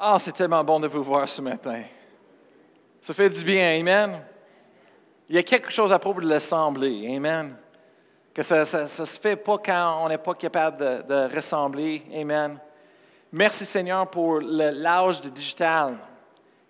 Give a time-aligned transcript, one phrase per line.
[0.00, 1.82] Ah, c'est tellement bon de vous voir ce matin.
[3.02, 4.22] Ça fait du bien, Amen.
[5.28, 7.56] Il y a quelque chose à propos de l'assembler, Amen.
[8.32, 12.60] Que ça ne se fait pas quand on n'est pas capable de, ressembler, Amen.
[13.32, 15.96] Merci Seigneur pour l'âge du digital.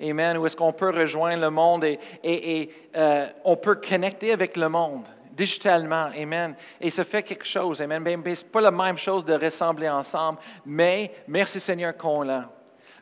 [0.00, 0.38] Amen.
[0.38, 5.06] Où est-ce qu'on peut rejoindre le monde et, euh, on peut connecter avec le monde
[5.32, 6.08] digitalement.
[6.18, 6.56] Amen.
[6.80, 7.82] Et ça fait quelque chose.
[7.82, 8.02] Amen.
[8.02, 12.57] Ce n'est pas la même chose de ressembler ensemble, mais merci Seigneur qu'on l'a.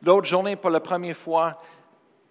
[0.06, 1.60] L'autre journée, pour la première fois,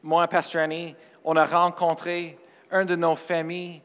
[0.02, 0.96] moi et Pasteur Annie,
[1.26, 2.40] on a rencontré
[2.72, 3.82] un de nos familles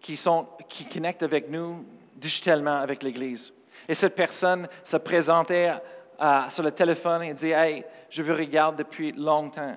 [0.00, 1.86] qui, sont, qui connectent avec nous
[2.16, 3.52] digitalement avec l'Église.
[3.88, 5.70] Et cette personne se présentait
[6.20, 9.76] euh, sur le téléphone et dit Hey, je vous regarde depuis longtemps.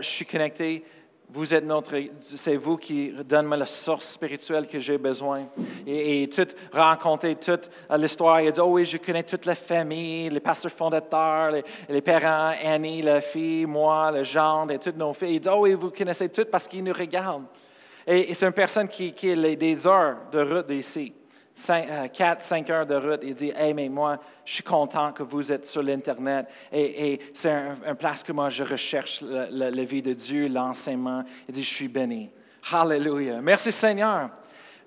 [0.00, 0.84] je suis connecté
[1.30, 5.46] vous êtes notre, c'est vous qui donnez la source spirituelle que j'ai besoin.
[5.86, 8.40] Et, tout raconter toute l'histoire.
[8.40, 11.52] Il a dit, oh oui, je connais toute la famille, les pasteurs fondateurs,
[11.88, 15.36] les, parents, Annie, la fille, moi, le gendre et toutes nos filles.
[15.36, 17.46] Il dit, oh oui, vous connaissez tout parce qu'ils nous regardent.
[18.06, 21.12] Et, c'est une personne qui, qui est des heures de route d'ici.
[21.54, 25.22] 4, 5 euh, heures de route, il dit Hey, mais moi, je suis content que
[25.22, 26.46] vous êtes sur l'Internet.
[26.72, 31.22] Et, c'est un, place que moi, je recherche la, la vie de Dieu, l'enseignement.
[31.48, 32.30] Il dit Je suis béni.
[32.72, 33.40] Hallelujah.
[33.40, 34.30] Merci Seigneur.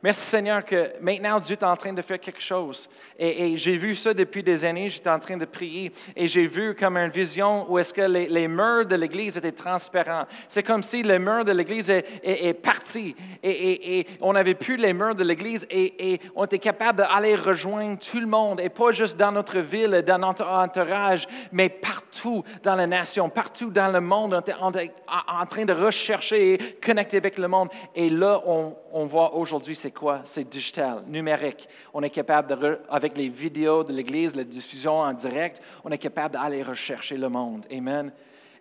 [0.03, 2.87] Merci Seigneur que maintenant Dieu est en train de faire quelque chose.
[3.17, 6.75] Et, j'ai vu ça depuis des années, j'étais en train de prier et j'ai vu
[6.75, 10.25] comme une vision où est-ce que les, murs de l'Église étaient transparents.
[10.47, 14.93] C'est comme si les murs de l'Église est, est, parti et, on n'avait plus les
[14.93, 19.17] murs de l'Église et, on était capable d'aller rejoindre tout le monde et pas juste
[19.17, 24.33] dans notre ville, dans notre entourage, mais partout dans la nation, partout dans le monde.
[24.35, 27.69] On était en, train de rechercher et connecter avec le monde.
[27.95, 30.21] Et là, on, voit aujourd'hui, quoi?
[30.25, 31.67] C'est digital, numérique.
[31.93, 36.33] On est capable, avec les vidéos de l'Église, la diffusion en direct, on est capable
[36.33, 37.65] d'aller rechercher le monde.
[37.71, 38.11] Amen.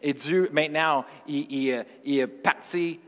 [0.03, 3.01] Et Dieu, maintenant, il, est parti,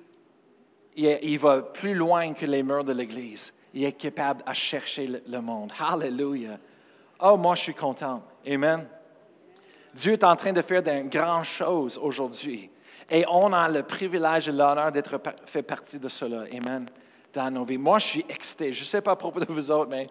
[0.96, 3.52] il, va plus loin que les murs de l'Église.
[3.74, 5.72] Il est capable de chercher le, monde.
[5.78, 6.58] Hallelujah.
[7.20, 8.22] Oh, moi, je suis content.
[8.46, 8.88] Amen.
[9.94, 12.70] Dieu est en train de faire de grandes choses aujourd'hui.
[13.10, 16.44] Et on a le privilège et l'honneur d'être fait partie de cela.
[16.52, 16.88] Amen
[17.38, 17.78] dans nos vies.
[17.78, 18.72] Moi, je suis excité.
[18.72, 20.08] Je ne sais pas à propos de vous autres, mais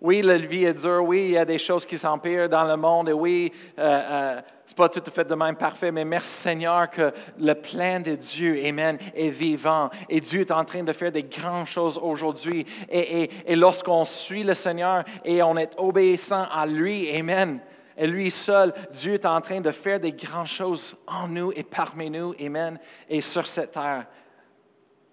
[0.00, 1.02] oui, la vie est dure.
[1.02, 3.08] Oui, il y a des choses qui s'empirent dans le monde.
[3.08, 6.30] Et oui, euh, euh, ce n'est pas tout à fait de même parfait, mais merci
[6.30, 9.90] Seigneur que le plan de Dieu, Amen, est vivant.
[10.08, 12.64] Et Dieu est en train de faire des grandes choses aujourd'hui.
[12.88, 17.58] Et, et lorsqu'on suit le Seigneur et on est obéissant à lui, Amen,
[17.96, 21.64] et lui seul, Dieu est en train de faire des grandes choses en nous et
[21.64, 22.78] parmi nous, Amen,
[23.08, 24.06] et sur cette terre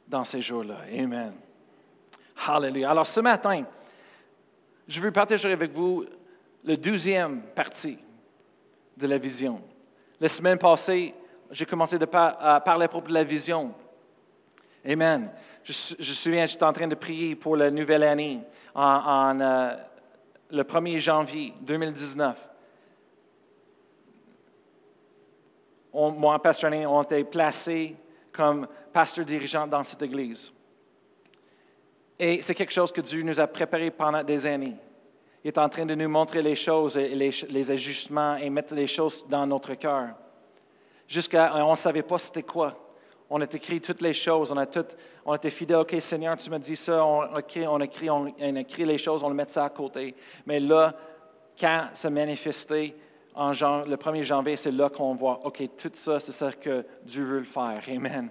[0.08, 0.80] dans ces jours-là.
[0.92, 1.34] Amen.
[2.48, 2.92] Hallelujah.
[2.92, 3.64] Alors ce matin,
[4.88, 6.06] je veux partager avec vous
[6.64, 7.98] la douzième partie
[8.98, 9.62] de la vision.
[10.20, 11.14] La semaine passée,
[11.52, 13.74] j'ai commencé à parler à propos de la vision.
[14.88, 15.32] Amen.
[15.64, 18.42] Je, je souviens, j'étais en train de prier pour la nouvelle année
[18.76, 19.76] euh,
[20.52, 22.38] le 1er janvier 2019.
[25.94, 27.96] On, moi, Annie, on été placés
[28.36, 30.52] comme pasteur dirigeant dans cette Église.
[32.20, 34.76] Et c'est quelque chose que Dieu nous a préparé pendant des années.
[35.44, 38.88] Il est en train de nous montrer les choses et les, ajustements et mettre les
[38.88, 40.10] choses dans notre cœur.
[41.08, 42.76] Jusqu'à, on ne savait pas c'était quoi.
[43.30, 44.86] On a écrit toutes les choses, on a, tout,
[45.26, 45.78] on été fidèle.
[45.78, 49.30] OK, Seigneur, tu me dis ça, on écrit, on écrit, on, écrit les choses, on
[49.30, 50.16] le met ça à côté.
[50.46, 50.96] Mais là,
[51.60, 52.96] quand ça manifesté,
[53.36, 57.24] en le 1er janvier, c'est là qu'on voit, OK, tout ça, c'est ça que Dieu
[57.24, 57.82] veut le faire.
[57.90, 58.30] Amen.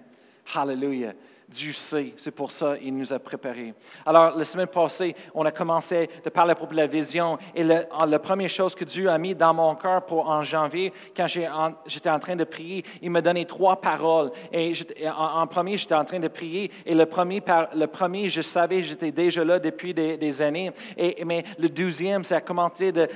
[0.55, 1.13] Hallelujah.
[1.49, 3.75] Dieu sait, c'est pour ça qu'il nous a préparés.
[4.07, 7.39] Alors, la semaine passée, on a commencé de parler à de la vision.
[7.55, 11.27] Et la première chose que Dieu a mis dans mon cœur pour en janvier, quand
[11.27, 14.31] j'étais en, train de prier, il m'a donné trois paroles.
[14.53, 14.73] Et
[15.17, 16.71] en, premier, j'étais en train de prier.
[16.87, 17.43] Et le premier,
[17.75, 20.71] le premier je savais, j'étais déjà là depuis des, années.
[20.97, 23.09] Et, mais le douzième, ça a commencé de,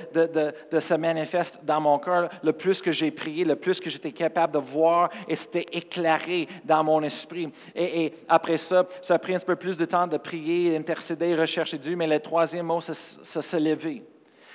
[0.79, 2.29] se manifester dans mon cœur.
[2.43, 6.47] Le plus que j'ai prié, le plus que j'étais capable de voir, et c'était éclairé
[6.63, 7.49] dans mon esprit.
[7.75, 11.77] et après ça, ça a pris un peu plus de temps de prier, intercéder, rechercher
[11.77, 14.03] Dieu, mais le troisième mot, ça, s'est levé.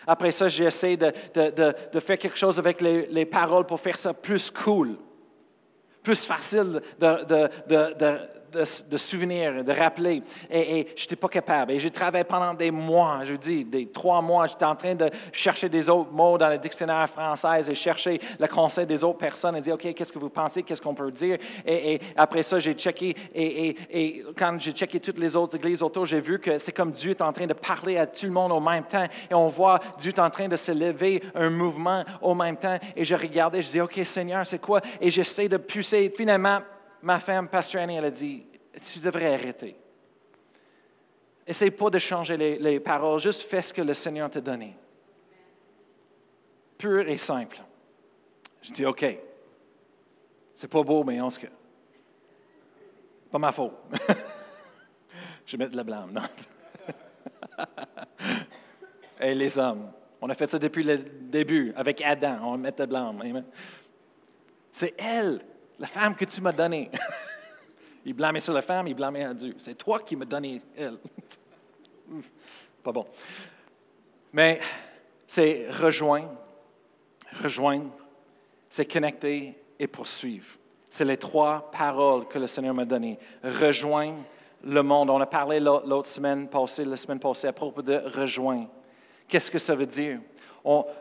[0.06, 4.50] Après ça, j'ai essayé de, faire quelque chose avec les, paroles pour faire ça plus
[4.50, 4.96] cool,
[6.02, 8.18] plus facile de,
[8.54, 10.22] de, souvenirs, de rappeler.
[10.50, 11.72] Et, je n'étais pas capable.
[11.72, 14.46] Et j'ai travaillé pendant des mois, je vous dis, des trois mois.
[14.46, 18.46] J'étais en train de chercher des autres mots dans le dictionnaire français et chercher le
[18.46, 21.38] conseil des autres personnes et dire, OK, qu'est-ce que vous pensez, qu'est-ce qu'on peut dire?
[21.66, 23.14] Et, après ça, j'ai checké.
[23.34, 26.92] Et, et quand j'ai checké toutes les autres églises autour, j'ai vu que c'est comme
[26.92, 29.04] Dieu est en train de parler à tout le monde au même temps.
[29.30, 32.78] Et on voit Dieu est en train de se lever, un mouvement au même temps.
[32.96, 34.80] Et je regardais, je disais, OK, Seigneur, c'est quoi?
[35.00, 36.12] Et j'essaie de pousser.
[36.14, 36.58] Finalement,
[37.04, 38.46] ma femme, Pastor Annie, elle a dit,
[38.80, 39.76] tu devrais arrêter.
[41.46, 44.74] Essaye pas de changer les, paroles, juste fais ce que le Seigneur t'a donné.
[46.78, 47.62] Pur et simple.
[48.62, 49.04] Je dis, OK.
[50.54, 51.40] C'est pas beau, mais on se.
[53.30, 53.74] Pas ma faute.
[55.46, 56.22] Je vais mettre le blâme, non?
[59.20, 62.86] Et les hommes, on a fait ça depuis le début, avec Adam, on met le
[62.86, 63.44] blâme.
[64.72, 65.40] C'est elle,
[65.78, 66.90] la femme que tu m'as donnée.
[68.04, 69.54] il blâmait sur la femme, il blâmait à Dieu.
[69.58, 70.98] C'est toi qui m'as donné elle.
[72.82, 73.06] Pas bon.
[74.32, 74.60] Mais
[75.26, 76.32] c'est rejoindre,
[77.42, 77.90] rejoindre,
[78.68, 80.46] c'est connecter et poursuivre.
[80.90, 83.18] C'est les trois paroles que le Seigneur m'a données.
[83.42, 84.20] Rejoindre
[84.62, 85.10] le monde.
[85.10, 88.68] On a parlé l'autre semaine passée, la semaine passée, à propos de rejoindre.
[89.28, 90.20] Qu'est-ce que ça veut dire?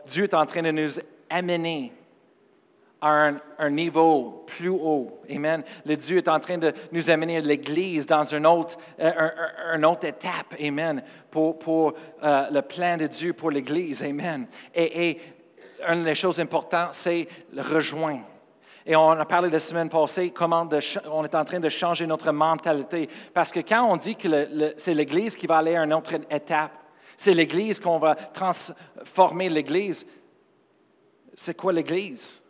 [0.06, 0.98] Dieu est en train de nous
[1.30, 1.92] amener
[3.04, 5.20] à un, niveau plus haut.
[5.30, 5.62] Amen.
[5.84, 10.06] Le Dieu est en train de nous amener à l'Église dans une autre, euh, autre
[10.06, 10.54] étape.
[10.58, 11.02] Amen.
[11.30, 11.92] Pour,
[12.22, 14.02] euh, le plan de Dieu pour l'Église.
[14.02, 14.46] Amen.
[14.74, 15.20] Et, et
[15.86, 18.24] une des choses importantes, c'est le rejoindre.
[18.86, 20.66] Et on a parlé la semaine passée comment
[21.10, 23.08] on est en train de changer notre mentalité.
[23.34, 26.72] Parce que quand on dit que c'est l'Église qui va aller à une autre étape,
[27.18, 30.06] c'est l'Église qu'on va transformer l'Église,
[31.34, 32.40] c'est quoi l'Église?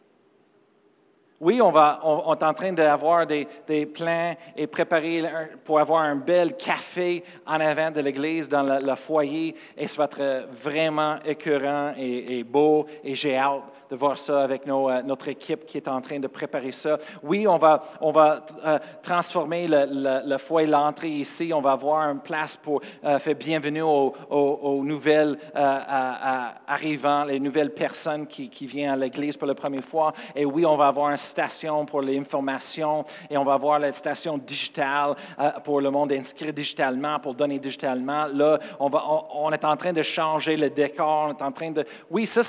[1.41, 3.47] Oui, on, va, on, est en train d'avoir des,
[3.87, 5.23] plans et préparer
[5.65, 9.55] pour avoir un bel café en avant de l'église dans le, foyer.
[9.77, 14.43] Et ça va être vraiment écœurant et, et beau et j'ai hâte de voir ça
[14.43, 16.99] avec euh, notre équipe qui est en train de préparer ça.
[17.23, 21.53] Oui, on va, on va euh, transformer le, foyer, l'entrée ici.
[21.55, 28.27] On va avoir une place pour euh, faire bienvenue aux, nouvelles arrivants, les nouvelles personnes
[28.27, 30.13] qui, qui viennent à l'église pour la première fois.
[30.35, 34.39] Et oui, on va avoir une station pour l'information et on va avoir la station
[34.39, 35.15] digitale
[35.63, 38.27] pour le monde inscrit digitalement, pour donner digitalement.
[38.27, 39.05] Là, on, va,
[39.35, 41.29] on, est en train de changer le décor.
[41.29, 41.85] On est en train de...
[42.11, 42.43] Oui, ça,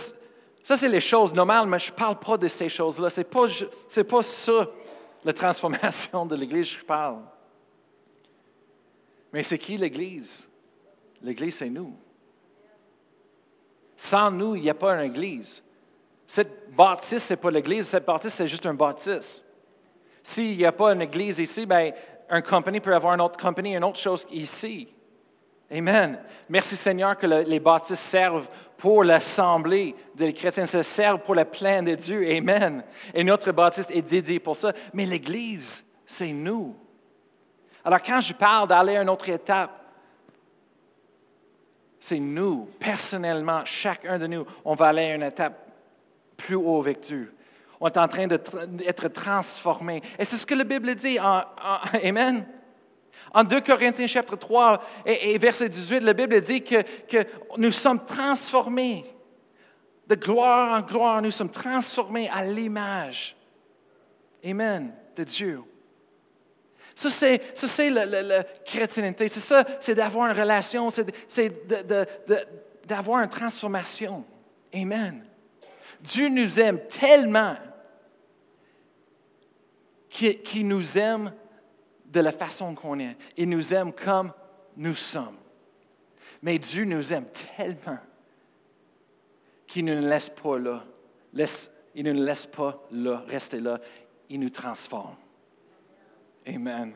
[0.66, 3.12] ça, c'est les choses normales, mais je ne parle pas de ces choses-là.
[3.12, 3.46] Ce n'est pas,
[4.10, 4.68] pas ça,
[5.24, 7.20] la transformation de l'Église, je parle.
[9.32, 10.50] Mais c'est qui l'Église?
[11.22, 11.96] L'Église, c'est nous.
[13.96, 15.64] Sans nous, il n'y a pas une Église.
[16.26, 19.46] Cette bâtisse, ce n'est pas l'Église, cette bâtisse, c'est juste un bâtisse.
[20.24, 21.94] S'il n'y a pas une Église ici, ben,
[22.28, 24.88] un compagnie peut avoir une autre compagnie, une autre chose ici.
[25.72, 26.20] Amen.
[26.50, 28.48] Merci Seigneur que les bâtisses servent
[28.78, 32.30] pour l'assemblée des chrétiens, ça sert pour le plein de Dieu.
[32.30, 32.84] Amen.
[33.14, 34.74] Et notre baptiste est dédié pour ça.
[34.94, 36.76] Mais l'Église, c'est nous.
[37.84, 39.82] Alors quand je parle d'aller à une autre étape,
[42.00, 45.72] c'est nous, personnellement, chacun de nous, on va aller à une étape
[46.38, 47.34] plus haut avec Dieu.
[47.80, 50.02] On est en train d'être transformé.
[50.18, 51.18] Et c'est ce que la Bible dit.
[51.20, 52.46] amen.
[53.36, 57.28] En 2 Corinthiens chapitre 3 et, verset 18, la Bible dit que, que
[57.58, 59.04] nous sommes transformés
[60.08, 63.36] de gloire en gloire, nous sommes transformés à l'image.
[64.44, 64.94] Amen.
[65.18, 65.62] De Dieu.
[66.96, 69.28] Ça, c'est la chrétienté.
[69.28, 70.90] C'est ça, c'est d'avoir une relation,
[71.28, 71.52] c'est
[72.86, 74.24] d'avoir une transformation.
[74.74, 75.26] Amen.
[76.00, 77.58] Dieu nous aime tellement
[80.10, 81.34] qu'il nous aime
[82.16, 83.18] de la façon qu'on est.
[83.36, 84.32] Il nous aime comme
[84.78, 85.36] nous sommes.
[86.42, 88.00] Mais Dieu nous aime tellement
[89.68, 90.84] qu'il ne nous laisse pas là.
[91.94, 93.80] il ne nous laisse pas là, rester là.
[94.30, 95.18] Il nous transforme.
[96.48, 96.94] Amen.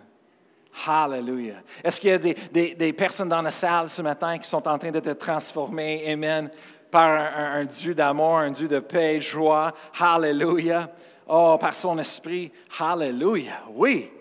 [0.87, 1.63] Hallelujah.
[1.83, 4.91] Est-ce qu'il y a des, personnes dans la salle ce matin qui sont en train
[4.91, 6.49] d'être transformées, Amen,
[6.89, 9.73] par un, Dieu d'amour, un Dieu de paix, joie?
[9.99, 10.89] Hallelujah.
[11.27, 12.53] Oh, par son esprit.
[12.79, 13.63] Hallelujah.
[13.69, 14.11] Oui.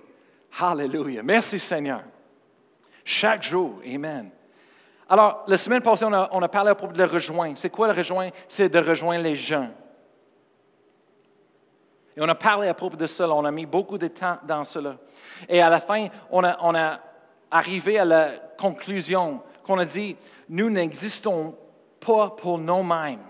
[0.61, 1.23] Hallelujah.
[1.23, 2.03] Merci Seigneur.
[3.05, 3.81] Chaque jour.
[3.87, 4.31] Amen.
[5.09, 7.57] Alors, la semaine passée, on a, parlé à propos de rejoindre.
[7.57, 8.33] C'est quoi le rejoindre?
[8.47, 9.71] C'est de rejoindre les gens.
[12.17, 13.35] Et on a parlé à propos de cela.
[13.35, 14.97] On a mis beaucoup de temps dans cela.
[15.49, 17.00] Et à la fin, on a,
[17.50, 20.17] arrivé à la conclusion qu'on a dit,
[20.50, 21.57] nous n'existons
[22.00, 23.21] pas pour nous-mêmes.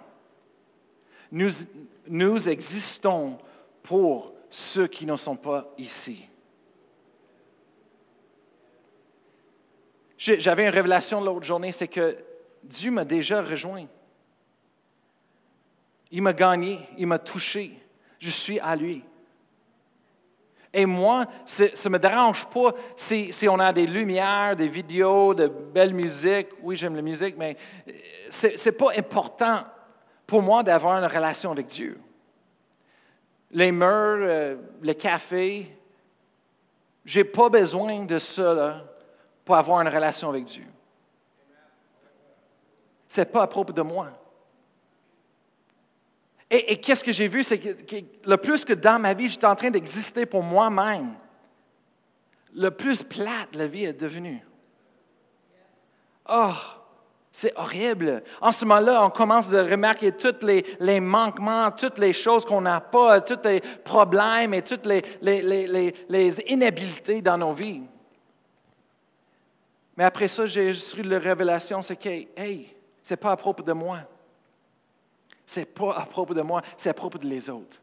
[1.30, 1.50] Nous,
[2.08, 3.38] nous existons
[3.82, 6.28] pour ceux qui ne sont pas ici.
[10.18, 12.16] J'avais une révélation l'autre journée, c'est que
[12.64, 13.87] Dieu m'a déjà rejoint.
[16.10, 17.78] Il m'a gagné, il m'a touché.
[18.18, 19.04] Je suis à lui.
[20.72, 25.46] Et moi, ça ne me dérange pas si, on a des lumières, des vidéos, de
[25.46, 26.48] belles musiques.
[26.62, 27.56] Oui, j'aime la musique, mais
[28.28, 29.60] ce n'est pas important
[30.26, 31.98] pour moi d'avoir une relation avec Dieu.
[33.52, 35.75] Les murs, euh, le café,
[37.04, 38.84] je n'ai pas besoin de ça
[39.49, 40.67] pour avoir une relation avec Dieu.
[43.09, 44.09] Ce n'est pas à propos de moi.
[46.50, 47.97] Et, qu'est-ce que j'ai vu, c'est que,
[48.28, 51.14] le plus que dans ma vie, j'étais en train d'exister pour moi-même,
[52.55, 54.45] le plus plate la vie est devenue.
[56.28, 56.52] Oh,
[57.33, 58.23] c'est horrible.
[58.43, 62.61] En ce moment-là, on commence à remarquer tous les, les, manquements, toutes les choses qu'on
[62.61, 67.85] n'a pas, tous les problèmes et toutes les, les, les, inhabilités dans nos vies.
[69.99, 73.73] Mais après ça, j'ai eu la révélation, c'est que, hey, c'est pas à propos de
[73.73, 73.99] moi.
[75.45, 77.81] Ce n'est pas à propos de moi, c'est à propos de les autres.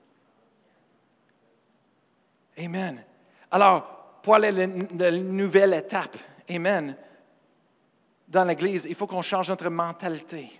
[2.58, 3.04] Amen.
[3.52, 4.68] Alors, pour aller à
[4.98, 6.16] la nouvelle étape,
[6.50, 6.96] Amen,
[8.30, 10.58] dans l'Église, il faut qu'on change notre mentalité.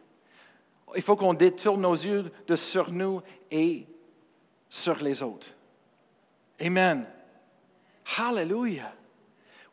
[0.94, 3.88] Il faut qu'on détourne nos yeux de sur nous et
[4.70, 5.52] sur les autres.
[6.60, 7.06] Amen.
[8.18, 8.92] Hallelujah.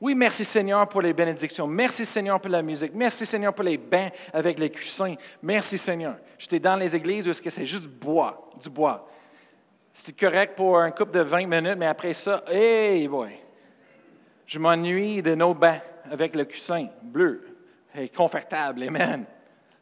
[0.03, 1.65] Oui, merci Seigneur pour les bénédictions.
[1.65, 2.91] Merci Seigneur pour la musique.
[2.93, 5.15] Merci Seigneur pour les bains avec les coussins.
[5.41, 6.17] Merci Seigneur.
[6.37, 9.09] J'étais dans les églises où c'est juste bois, du bois.
[9.95, 13.31] C'était correct pour un couple de 20 minutes, mais après ça, hey boy,
[14.45, 15.81] je m'ennuie de nos bains
[16.11, 17.47] avec le coussin bleu
[17.95, 18.83] et confortable.
[18.83, 19.25] Amen.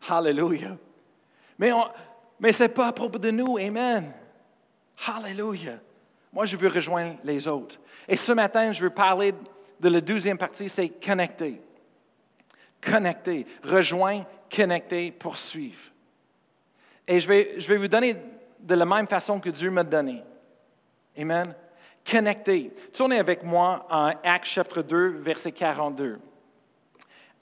[0.07, 0.77] Hallelujah.
[1.59, 1.71] Mais,
[2.39, 3.57] mais ce n'est pas à propos de nous.
[3.57, 4.13] Amen.
[5.09, 5.79] Hallelujah.
[6.31, 7.81] Moi, je veux rejoindre les autres.
[8.07, 9.33] Et ce matin, je veux parler
[9.81, 11.61] de la deuxième partie, c'est connecter.
[12.81, 15.81] Connecter, rejoindre, connecter, poursuivre.
[17.07, 18.17] Et je vais, je vais vous donner
[18.59, 20.23] de la même façon que Dieu m'a donné.
[21.19, 21.55] Amen.
[22.09, 22.73] Connecter.
[22.93, 26.19] Tournez avec moi en Actes chapitre 2, verset 42.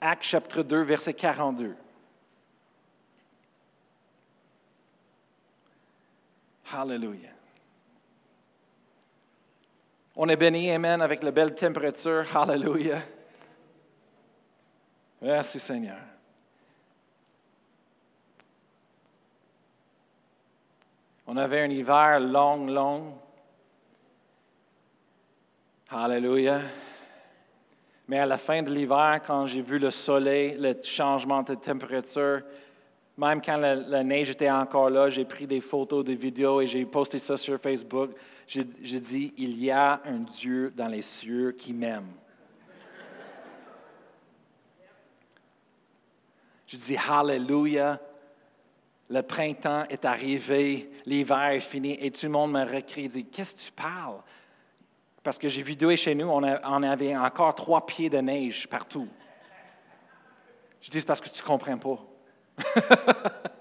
[0.01, 1.75] Actes chapitre 2, verset 42.
[6.71, 7.38] Hallelujah.
[10.21, 12.25] On est béni, Amen, avec la belle température.
[12.35, 12.99] Hallelujah.
[15.21, 16.01] Merci Seigneur.
[21.25, 23.13] On avait un hiver long, long.
[25.89, 26.63] Hallelujah.
[28.09, 32.41] Mais à la fin de l'hiver, quand j'ai vu le soleil, le changement de température,
[33.17, 36.85] même quand la, neige était encore là, j'ai pris des photos, des vidéos et j'ai
[36.85, 38.11] posté ça sur Facebook.
[38.49, 38.63] J'ai
[38.99, 42.07] dit, il y a un Dieu dans les cieux qui m'aime.
[46.65, 48.01] Je dis, Hallelujah,
[49.07, 53.53] le printemps est arrivé, l'hiver est fini, et tout le monde me recrie, dit, qu'est-ce
[53.53, 54.17] que tu parles?
[55.21, 59.07] Parce que j'ai vidéo chez nous, on, on, avait encore trois pieds de neige partout.
[60.81, 61.99] Je dis, c'est parce que tu ne comprends pas.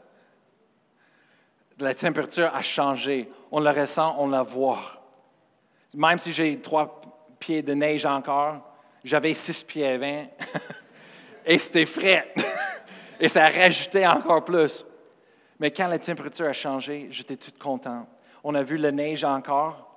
[1.80, 3.30] la température a changé.
[3.50, 4.80] On le ressent, on la voit.
[5.94, 7.00] Même si j'ai trois
[7.38, 8.61] pieds de neige encore,
[9.04, 10.26] j'avais six pieds vingt
[11.47, 12.32] et c'était frais.
[13.20, 14.85] et ça a rajouté encore plus.
[15.58, 18.06] Mais quand la température a changé, j'étais tout content.
[18.44, 19.88] On a vu la neige encore,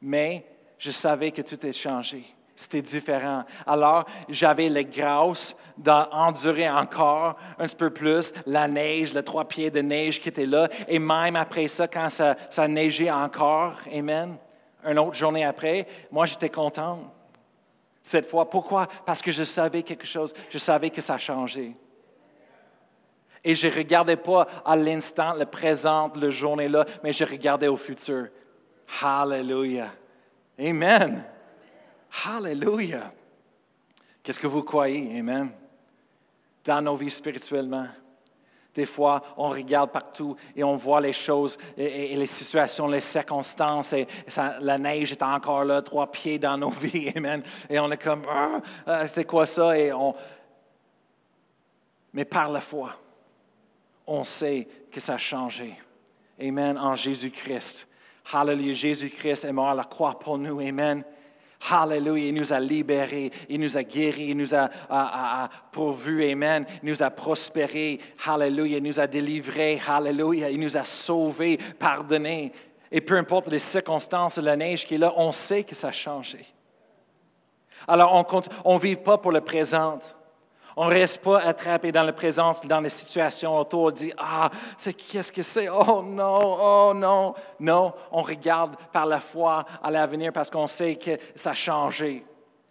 [0.00, 0.44] mais
[0.78, 2.24] je savais que tout est changé.
[2.58, 3.44] C'était différent.
[3.68, 9.70] Alors, j'avais la grâce d'endurer encore un petit peu plus la neige, les trois pieds
[9.70, 10.68] de neige qui étaient là.
[10.88, 14.36] Et même après ça, quand ça, neigeait encore, Amen,
[14.84, 16.98] une autre journée après, moi, j'étais content.
[18.02, 18.88] Cette fois, pourquoi?
[19.06, 20.34] Parce que je savais quelque chose.
[20.50, 21.76] Je savais que ça changeait.
[23.44, 27.76] Et je ne regardais pas à l'instant, le présent, le journée-là, mais je regardais au
[27.76, 28.26] futur.
[29.00, 29.92] Hallelujah.
[30.58, 31.24] Amen.
[32.26, 33.12] Hallelujah.
[34.22, 35.18] Qu'est-ce que vous croyez?
[35.18, 35.50] Amen.
[36.64, 37.86] Dans nos vies spirituellement.
[38.74, 43.92] Des fois, on regarde partout et on voit les choses et, les situations, les circonstances.
[43.92, 44.06] Et,
[44.60, 47.12] la neige est encore là, trois pieds dans nos vies.
[47.16, 47.42] Amen.
[47.68, 49.72] Et on est comme, ah, ah, c'est quoi ça?
[52.12, 52.94] Mais par la foi,
[54.06, 55.76] on sait que ça a changé.
[56.40, 56.78] Amen.
[56.78, 57.88] En Jésus-Christ.
[58.32, 58.74] Hallelujah.
[58.74, 60.60] Jésus-Christ est mort à la croix pour nous.
[60.60, 61.02] Amen.
[61.70, 66.64] Hallelujah, il nous a libérés, il nous a guéris, il nous a, pourvus, Amen.
[66.82, 72.52] Il nous a prospérés, Hallelujah, il nous a délivrés, Hallelujah, il nous a sauvés, pardonnés.
[72.90, 75.92] Et peu importe les circonstances, la neige qui est là, on sait que ça a
[75.92, 76.46] changé.
[77.86, 78.26] Alors,
[78.64, 79.98] on ne vit pas pour le présent.
[80.80, 84.48] On ne reste pas attrapé dans la présence, dans les situations autour, on dit Ah,
[84.76, 85.68] c'est qu'est-ce que c'est?
[85.68, 87.34] Oh non, oh non.
[87.58, 92.22] Non, on regarde par la foi à l'avenir parce qu'on sait que ça a changé.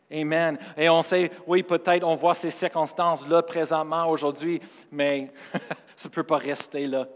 [0.09, 0.57] Amen.
[0.77, 5.29] Et on sait, oui, peut-être on voit ces circonstances-là présentement aujourd'hui, mais
[5.97, 7.09] ça ne peut pas rester là.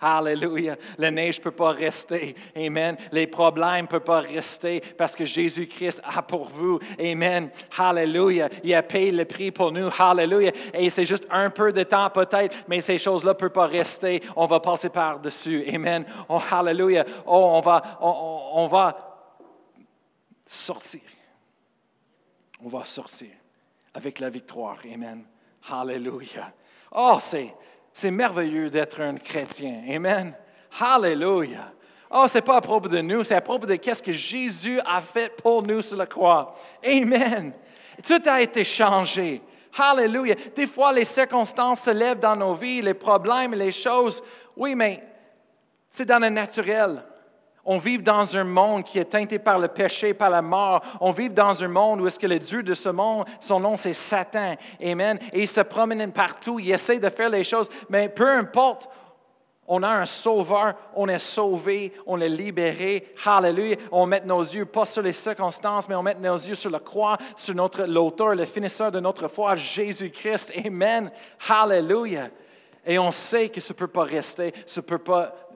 [0.00, 0.76] Alléluia.
[0.96, 2.34] La neige ne peut pas rester.
[2.56, 2.96] Amen.
[3.10, 6.78] Les problèmes ne peuvent pas rester parce que Jésus-Christ a pour vous.
[7.00, 7.50] Amen.
[7.76, 8.48] Alléluia.
[8.62, 9.90] Il a payé le prix pour nous.
[9.98, 10.52] Alléluia.
[10.72, 14.22] Et c'est juste un peu de temps peut-être, mais ces choses-là ne peuvent pas rester.
[14.36, 15.64] On va passer par-dessus.
[15.74, 16.04] Amen.
[16.28, 17.04] Oh, Alléluia.
[17.26, 18.96] Oh, on va, on va
[20.46, 21.00] sortir.
[22.64, 23.28] On va sortir
[23.94, 24.78] avec la victoire.
[24.92, 25.24] Amen.
[25.70, 26.52] Alléluia.
[26.92, 27.54] Oh, c'est
[27.98, 29.82] c'est merveilleux d'être un chrétien.
[29.90, 30.32] Amen.
[30.80, 31.72] Hallelujah.
[32.08, 34.78] Oh, ce n'est pas à propos de nous, c'est à propos de ce que Jésus
[34.86, 36.54] a fait pour nous sur la croix.
[36.84, 37.52] Amen.
[38.06, 39.42] Tout a été changé.
[39.76, 40.36] Hallelujah.
[40.54, 44.22] Des fois, les circonstances se lèvent dans nos vies, les problèmes, les choses.
[44.56, 45.02] Oui, mais
[45.90, 47.02] c'est dans le naturel.
[47.70, 50.80] On vit dans un monde qui est teinté par le péché, par la mort.
[51.02, 53.76] On vit dans un monde où est-ce que le Dieu de ce monde, son nom
[53.76, 54.54] c'est Satan.
[54.82, 55.18] Amen.
[55.34, 58.88] Et il se promène partout, il essaie de faire les choses, mais peu importe,
[59.66, 63.12] on a un sauveur, on est sauvé, on est libéré.
[63.22, 63.76] Hallelujah.
[63.92, 66.80] On met nos yeux pas sur les circonstances, mais on met nos yeux sur la
[66.80, 70.54] croix, sur notre l'auteur, le finisseur de notre foi, Jésus-Christ.
[70.64, 71.10] Amen.
[71.46, 72.30] Hallelujah.
[72.86, 75.47] Et on sait que ça ne peut pas rester, ça ne peut pas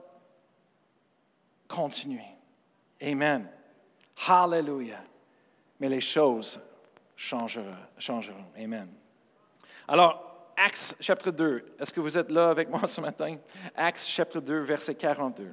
[1.73, 2.37] continuer.
[3.01, 3.49] Amen.
[4.27, 5.03] Hallelujah.
[5.79, 6.59] Mais les choses
[7.15, 8.45] changeront.
[8.55, 8.87] Amen.
[9.87, 11.75] Alors, Actes chapitre 2.
[11.79, 13.37] Est-ce que vous êtes là avec moi ce matin?
[13.75, 15.51] Actes chapitre 2, verset 42.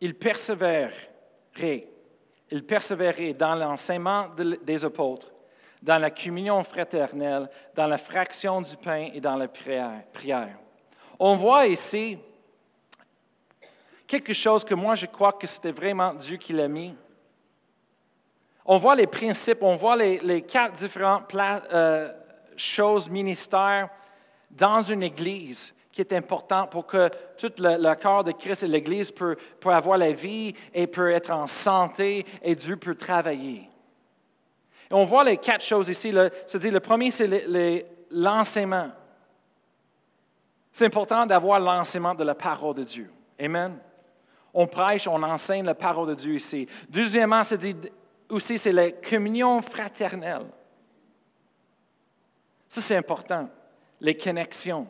[0.00, 0.90] Il persévérait,
[2.50, 4.28] il persévérait dans l'enseignement
[4.62, 5.30] des apôtres,
[5.82, 10.58] dans la communion fraternelle, dans la fraction du pain et dans la prière.
[11.18, 12.18] On voit ici
[14.06, 16.94] quelque chose que moi je crois que c'était vraiment Dieu qui l'a mis.
[18.66, 22.10] On voit les principes, on voit les, quatre différentes euh,
[22.56, 23.90] choses, ministères
[24.50, 29.12] dans une église qui est important pour que tout le, corps de Christ et l'Église
[29.12, 33.68] peut, avoir la vie et peut être en santé et Dieu peut travailler.
[34.90, 36.12] on voit les quatre choses ici.
[36.46, 38.90] C'est-à-dire, le premier, c'est l'enseignement.
[40.74, 43.08] C'est important d'avoir l'enseignement de la parole de Dieu.
[43.38, 43.78] Amen.
[44.52, 46.66] On prêche, on enseigne la parole de Dieu ici.
[46.88, 47.60] Deuxièmement, c'est
[48.28, 50.46] aussi, c'est la communion fraternelle.
[52.68, 53.48] Ça, c'est important.
[54.00, 54.88] Les connexions.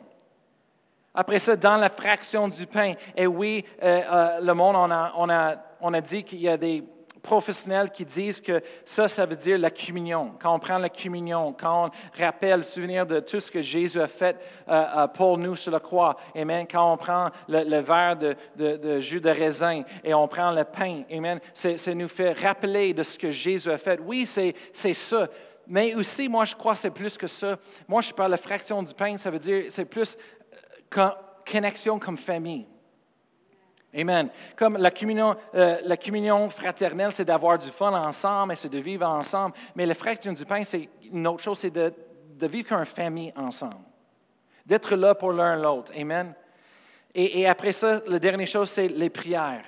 [1.13, 4.75] Après ça, dans la fraction du pain, et oui, euh, euh, le monde,
[5.15, 6.83] on a dit qu'il y a des
[7.25, 10.33] professionnels qui disent que ça, ça veut dire la communion.
[10.39, 13.99] Quand on prend la communion, quand on rappelle, le souvenir de tout ce que Jésus
[13.99, 14.37] a fait
[14.69, 16.15] euh, euh, pour nous sur la croix.
[16.35, 16.65] Amen.
[16.69, 21.03] Quand on prend le, verre de, jus de raisin et on prend le pain.
[21.11, 21.39] Amen.
[21.53, 23.99] Ça nous fait rappeler de ce que Jésus a fait.
[23.99, 25.27] Oui, c'est ça.
[25.67, 27.57] Mais aussi, moi, je crois que c'est plus que ça.
[27.87, 30.15] Moi, je parle de la fraction du pain, ça veut dire, c'est plus
[30.97, 31.09] euh,
[31.49, 32.67] connexion comme famille.
[33.95, 34.29] Amen.
[34.57, 38.79] Comme la communion, euh, la communion fraternelle, c'est d'avoir du fun ensemble et c'est de
[38.79, 39.55] vivre ensemble.
[39.73, 41.93] Mais la fraction du pain, c'est une autre chose, c'est de,
[42.41, 43.85] vivre comme une famille ensemble.
[44.65, 45.93] D'être là pour l'un l'autre.
[45.97, 46.33] Amen.
[47.13, 49.63] Et, après ça, la dernière chose, c'est les prières.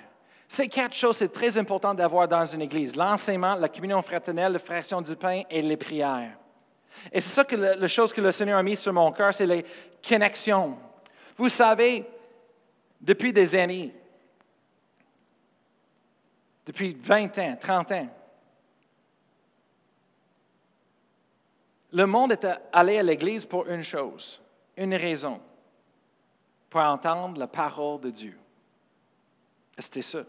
[0.50, 2.94] Ces quatre choses, c'est très important d'avoir dans une église.
[2.94, 6.38] L'enseignement, la communion fraternelle, la fraction du pain et les prières.
[7.14, 9.46] Et c'est ça que la chose que le Seigneur a mis sur mon cœur, c'est
[9.46, 9.64] les
[10.06, 10.78] connexions.
[11.38, 12.04] Vous savez,
[13.00, 13.94] depuis des années,
[16.68, 18.08] depuis 20 ans, 30 ans.
[21.94, 24.42] Le monde est allé à l'Église pour une chose,
[24.76, 25.40] une raison,
[26.70, 28.38] pour entendre la parole de Dieu.
[29.80, 30.20] C'était ça.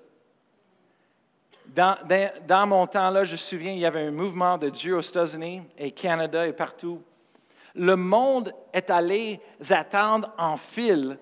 [1.66, 5.62] Dans, mon temps-là, je me souviens, il y avait un mouvement de Dieu aux États-Unis
[5.76, 7.02] et Canada et partout.
[7.74, 11.18] Le monde est allé attendre en file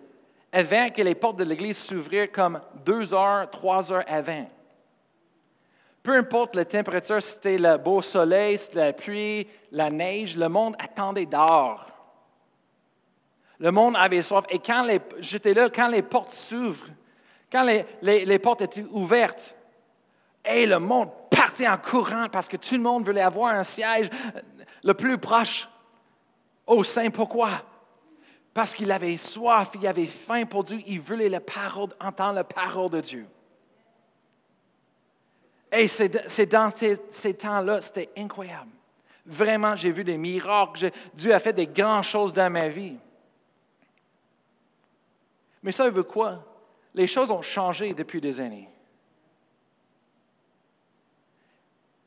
[0.52, 4.46] avant que les portes de l'Église s'ouvrent comme deux heures, trois heures avant.
[6.06, 10.48] Peu importe la température, c'était le beau soleil, si c'était la pluie, la neige, le
[10.48, 11.84] monde attendait dehors.
[13.58, 14.44] Le monde avait soif.
[14.50, 16.86] Et quand les, j'étais là, quand les portes s'ouvrent,
[17.50, 19.56] quand les, portes étaient ouvertes,
[20.44, 24.08] et le monde partait en courant parce que tout le monde voulait avoir un siège
[24.84, 25.68] le plus proche
[26.68, 27.10] au sein.
[27.10, 27.50] Pourquoi?
[28.54, 31.36] Parce qu'il avait soif, il avait faim pour Dieu, il voulait
[31.98, 33.26] entendre la parole de Dieu.
[35.76, 38.70] Et c'est dans ces, temps-là, c'était incroyable.
[39.26, 40.90] Vraiment, j'ai vu des miracles.
[41.12, 42.96] Dieu a fait des grandes choses dans ma vie.
[45.62, 46.42] Mais ça veut quoi?
[46.94, 48.70] Les choses ont changé depuis des années.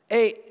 [0.08, 0.42] Et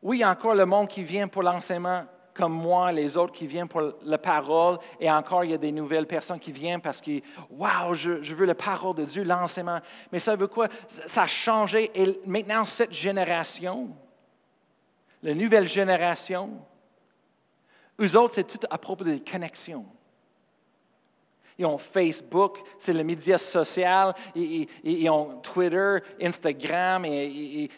[0.00, 3.82] oui, encore le monde qui vient pour l'enseignement comme moi, les autres qui viennent pour
[4.04, 7.20] la parole, et encore il y a des nouvelles personnes qui viennent parce que,
[7.50, 9.80] waouh, je, je, veux la parole de Dieu, l'enseignement.
[10.12, 10.68] Mais ça veut quoi?
[10.86, 13.88] Ça a changé, et maintenant, cette génération,
[15.22, 16.60] la nouvelle génération,
[18.00, 19.86] eux autres, c'est tout à propos des connexions.
[21.58, 27.06] Ils ont Facebook, c'est le média social, ils, ont Twitter, Instagram,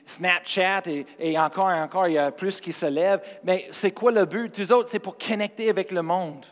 [0.05, 0.83] Snapchat,
[1.19, 3.23] et, encore et encore, il y a plus qui se lèvent.
[3.45, 4.59] Mais c'est quoi le but?
[4.59, 6.45] Eux autres, c'est pour connecter avec le monde.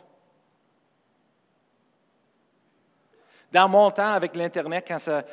[3.51, 5.23] Dans mon temps, avec l'Internet, quand ça,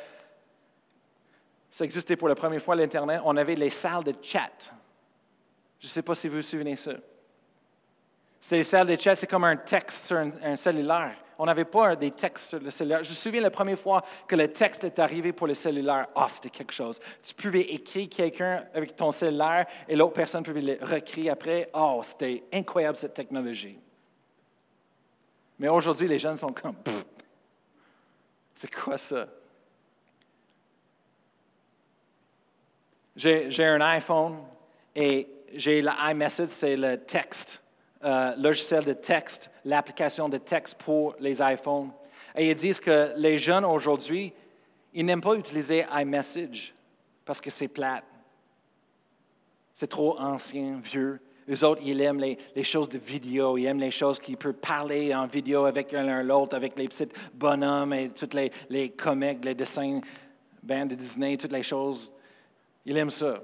[1.81, 4.71] existait pour la première fois, l'Internet, on avait les salles de chat.
[5.79, 6.93] Je ne sais pas si vous vous souvenez ça.
[8.39, 11.15] C'était les salles de chat, c'est comme un texte sur un, cellulaire.
[11.37, 13.03] On n'avait pas des textes sur le cellulaire.
[13.03, 16.07] Je me souviens la première fois que le texte est arrivé pour le cellulaire.
[16.15, 16.99] Ah, c'était quelque chose.
[17.23, 21.69] Tu pouvais écrire quelqu'un avec ton cellulaire et l'autre personne pouvait le recréer après.
[21.73, 23.77] Oh, c'était incroyable cette technologie.
[25.59, 26.75] Mais aujourd'hui, les jeunes sont comme,
[28.53, 29.27] c'est quoi ça?
[33.15, 34.39] J'ai un iPhone
[34.93, 37.63] et j'ai l'iMessage, c'est le texte,
[38.03, 41.91] euh, logiciel de texte, l'application de texte pour les iPhones.
[42.35, 44.33] Et ils disent que les jeunes aujourd'hui,
[44.93, 46.73] ils n'aiment pas utiliser iMessage
[47.23, 48.03] parce que c'est plate.
[49.73, 51.19] C'est trop ancien, vieux.
[51.49, 55.13] Eux autres, ils aiment les, choses de vidéo, ils aiment les choses qui peuvent parler
[55.13, 59.53] en vidéo avec l'un l'autre, avec les petits bonhommes et tous les, les comics, les
[59.53, 60.01] dessins,
[60.63, 62.11] bandes de Disney, toutes les choses.
[62.85, 63.43] Ils aiment ça.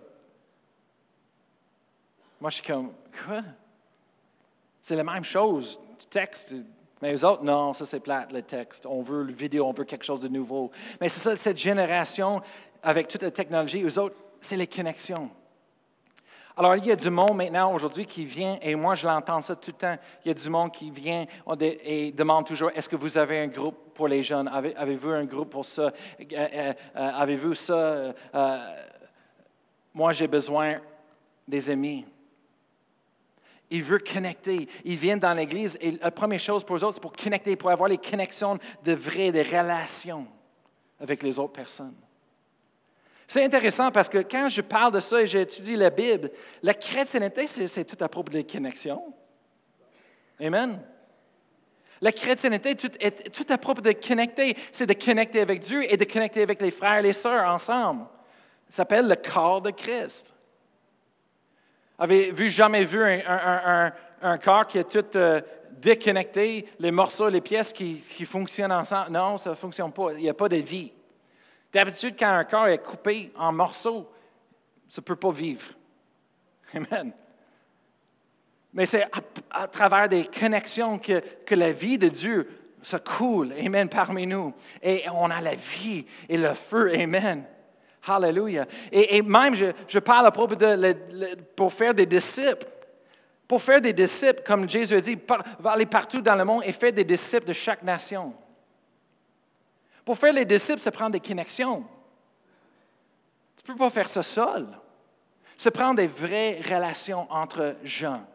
[2.40, 2.92] Moi, je suis comme,
[3.26, 3.44] quoi?
[4.82, 6.56] C'est la même chose, du texte.
[7.02, 8.86] Mais les autres, non, ça c'est plate, le texte.
[8.86, 10.72] On veut le vidéo, on veut quelque chose de nouveau.
[11.00, 12.42] Mais c'est ça, cette génération,
[12.84, 15.30] avec toute la technologie, eux autres, c'est les connexions.
[16.58, 19.56] Alors, il y a du monde maintenant, aujourd'hui, qui vient, et moi, je l'entends ça
[19.56, 19.96] tout le temps.
[20.26, 21.24] Il y a du monde qui vient
[21.62, 24.50] et demande toujours est-ce que vous avez un groupe pour les jeunes?
[24.50, 25.84] Avez-vous un groupe pour ça?
[25.84, 25.92] Euh,
[26.34, 28.14] euh, euh, Avez-vous ça
[29.94, 30.80] Moi, j'ai besoin
[31.48, 32.06] des amis.
[33.72, 34.68] Il veut connecter.
[34.84, 37.72] Ils viennent dans l'Église et la première chose pour eux autres, c'est pour connecter, pour
[37.72, 40.28] avoir les connexions de vraies, des relations
[41.00, 41.96] avec les autres personnes.
[43.28, 46.32] C'est intéressant parce que quand je parle de ça et j'étudie la Bible,
[46.62, 49.02] la chrétienté, c'est tout à propos des connexions.
[50.38, 50.82] Amen.
[52.02, 54.58] La chrétienté tout, tout à propos de connecter.
[54.74, 58.06] C'est de connecter avec Dieu et de connecter avec les frères et les sœurs ensemble.
[58.68, 60.34] Ça s'appelle le corps de Christ.
[62.02, 65.40] Avez-vous jamais vu un, corps qui est tout euh,
[65.74, 69.12] déconnecté, les morceaux, les pièces qui, fonctionnent ensemble?
[69.12, 70.14] Non, ça ne fonctionne pas.
[70.14, 70.92] Il n'y a pas de vie.
[71.72, 74.12] D'habitude, quand un corps est coupé en morceaux,
[74.88, 75.68] ça ne peut pas vivre.
[76.74, 77.14] Amen.
[78.74, 79.06] Mais c'est
[79.52, 82.50] à, travers des connexions que, que la vie de Dieu
[82.82, 84.56] se coule, Amen, parmi nous.
[84.82, 87.46] Et on a la vie et le feu, Amen.
[88.08, 88.66] Hallelujah.
[88.92, 90.96] Et, même, je, parle à propos de
[91.56, 92.68] pour faire des disciples.
[93.48, 95.18] Pour faire des disciples, comme Jésus a dit,
[95.60, 98.34] va aller partout dans le monde et faire des disciples de chaque nation.
[100.06, 101.86] Pour faire les disciples, ça prend des connexions.
[103.58, 104.68] Tu ne peux pas faire ça seul.
[105.58, 108.26] Ça prend des vraies relations entre gens.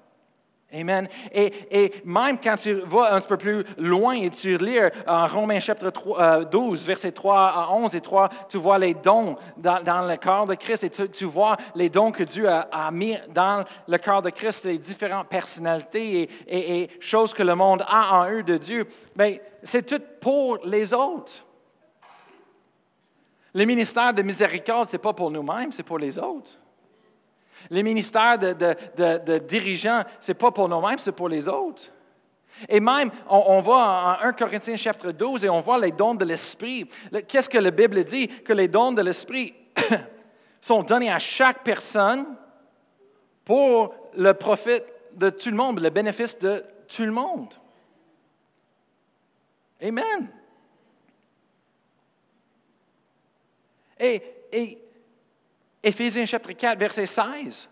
[0.73, 1.09] Amen.
[1.33, 6.45] Et, même quand tu vas un peu plus loin et tu lis en Romains chapitre
[6.51, 10.47] 12, euh, versets 3 à 11 et 3, tu vois les dons dans, le corps
[10.47, 14.31] de Christ et tu, vois les dons que Dieu a, mis dans le corps de
[14.31, 18.89] Christ, les différentes personnalités et, et choses que le monde a en eux de Dieu.
[19.15, 21.45] Mais c'est tout pour les autres.
[23.55, 26.59] Le ministère de miséricorde, ce n'est pas pour nous-mêmes, c'est pour les autres.
[27.71, 31.85] Les ministères de, dirigeants, ce n'est pas pour nous-mêmes, c'est pour les autres.
[32.69, 36.25] Et même, on, va en 1 Corinthiens chapitre 12 et on voit les dons de
[36.25, 36.89] l'Esprit.
[37.29, 38.29] Qu'est-ce que la Bible dit?
[38.29, 39.55] Que les dons de l'Esprit
[40.61, 42.25] sont donnés à chaque personne
[43.45, 44.81] pour le profit
[45.13, 47.53] de tout le monde, le bénéfice de tout le monde.
[49.83, 50.31] Amen.
[54.01, 54.86] Et, et
[55.83, 57.69] Éphésiens chapitre 4, verset 16.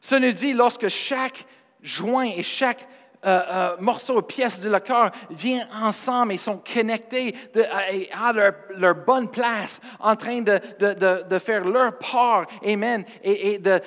[0.00, 1.44] Ça nous dit lorsque chaque
[1.82, 2.86] joint et chaque
[3.26, 7.34] euh, euh, morceaux, pièces de leur cœur viennent ensemble et sont connectés
[8.12, 13.78] à leur, bonne place, en train de, faire leur part, Amen, et, de,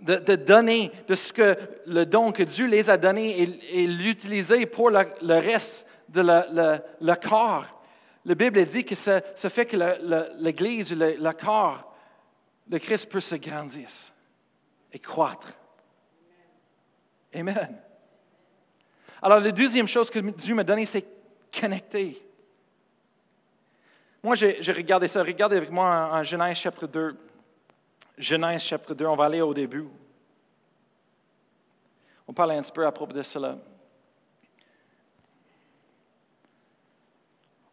[0.00, 4.90] de, donner de ce que le don que Dieu les a donné et, l'utiliser pour
[4.90, 7.81] le, reste de le, corps.
[8.24, 9.76] La Bible dit que ça, fait que
[10.38, 11.92] l'Église, le, corps,
[12.68, 13.88] le Christ peut se grandir
[14.92, 15.52] et croître.
[17.34, 17.80] Amen.
[19.20, 21.04] Alors, la deuxième chose que Dieu m'a donnée, c'est
[21.60, 22.22] connecter.
[24.22, 25.22] Moi, j'ai regardé ça.
[25.22, 27.16] Regardez avec moi en, Genèse chapitre 2.
[28.18, 29.88] Genèse chapitre 2, on va aller au début.
[32.28, 33.58] On parle un petit peu à propos de cela.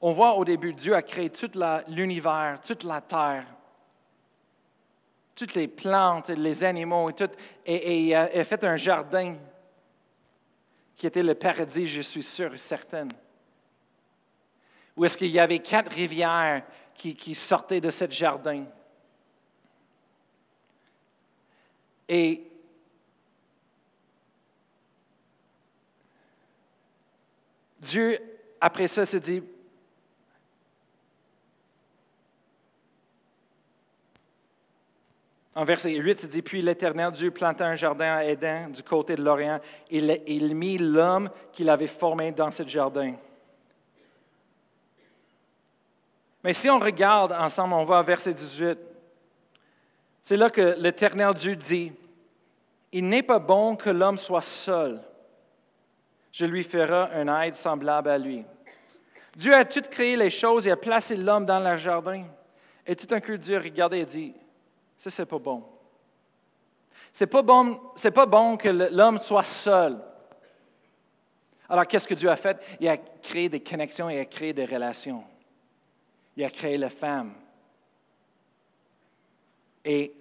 [0.02, 1.52] On voit au début, Dieu a créé tout
[1.88, 3.46] l'univers, toute la terre,
[5.36, 7.30] toutes les plantes, les animaux, et, tout,
[7.66, 9.36] et, il a fait un jardin
[10.96, 13.12] qui était le paradis, je suis sûr et certaine.
[14.96, 16.64] Où est-ce qu'il y avait quatre rivières
[17.00, 18.66] qui, qui sortaient de ce jardin.
[22.10, 22.44] Et
[27.80, 28.20] Dieu,
[28.60, 29.42] après ça, se dit,
[35.60, 39.18] En verset 8, il dit Puis l'Éternel Dieu planta un jardin à Éden du côté
[39.18, 39.60] de l'Orient,
[39.92, 39.98] et
[40.34, 43.16] il mit l'homme qu'il avait formé dans ce jardin.
[46.46, 48.80] Mais si on regarde ensemble, on va verset 18.
[50.24, 51.92] C'est là que l'Éternel Dieu dit
[52.94, 55.02] Il n'est pas bon que l'homme soit seul.
[56.32, 58.46] Je lui ferai un aide semblable à lui.
[59.36, 62.24] Dieu a tout créé les choses et a placé l'homme dans le jardin.
[62.88, 64.34] Et tout un coup, Dieu a regardé et dit
[65.00, 65.64] ça, c'est pas bon.
[67.14, 67.80] C'est pas bon,
[68.14, 69.98] pas bon que l'homme soit seul.
[71.70, 72.60] Alors, qu'est-ce que Dieu a fait?
[72.82, 75.24] Il a créé des connexions, il a créé des relations.
[76.36, 77.34] Il a créé la femme.
[79.86, 80.14] Et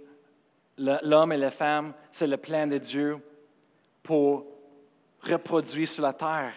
[0.76, 3.18] l'homme et la femme, c'est le plan de Dieu
[4.04, 4.46] pour
[5.20, 6.54] reproduire sur la terre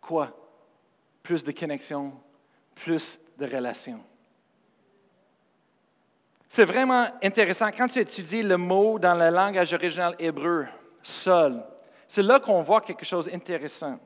[0.00, 0.36] quoi?
[1.22, 2.12] Plus de connexions,
[2.74, 4.02] plus de relations.
[6.52, 7.70] C'est vraiment intéressant.
[7.70, 10.66] Quand tu étudies le mot dans la langage originale hébreu,
[11.00, 11.64] seul,
[12.08, 14.00] c'est là qu'on voit quelque chose d'intéressant.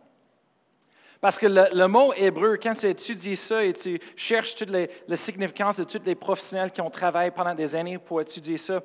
[1.23, 5.17] Parce que le, mot hébreu, quand tu étudies ça et tu cherches toutes les, les
[5.17, 8.83] significances de tous les professionnels qui ont travaillé pendant des années pour étudier ça,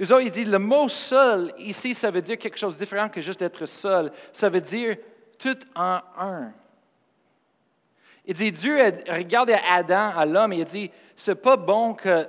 [0.00, 3.08] eux autres, ils disent le mot seul, ici, ça veut dire quelque chose de différent
[3.08, 4.12] que juste être seul.
[4.32, 4.96] Ça veut dire
[5.36, 6.52] tout en un.
[8.24, 12.28] Il dit, Dieu a regardé Adam, à l'homme, et il dit, c'est pas bon que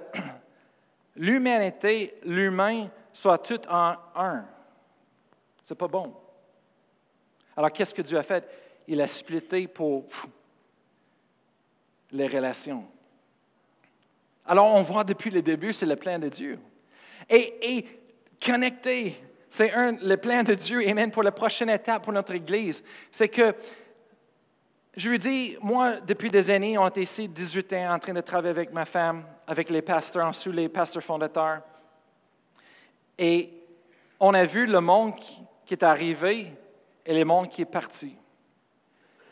[1.16, 4.46] l'humanité, l'humain, soit tout en un.
[5.64, 6.14] C'est pas bon.
[7.58, 8.48] Alors, qu'est-ce que Dieu a fait?
[8.88, 10.06] Il a splitté pour
[12.12, 12.86] les relations.
[14.46, 16.60] Alors, on voit depuis le début, c'est le plan de Dieu.
[17.30, 17.86] Et, et
[18.46, 22.84] connecter, c'est le plan de Dieu, Amen, pour la prochaine étape pour notre Église.
[23.12, 23.56] C'est que
[24.96, 28.22] je lui dis, moi, depuis des années, on était ici 18 ans en train de
[28.22, 31.62] travailler avec ma femme, avec les pasteurs, en dessous les pasteurs fondateurs.
[33.18, 33.50] Et
[34.20, 35.16] on a vu le monde
[35.66, 36.54] qui est arrivé
[37.06, 38.16] et le monde qui est parti.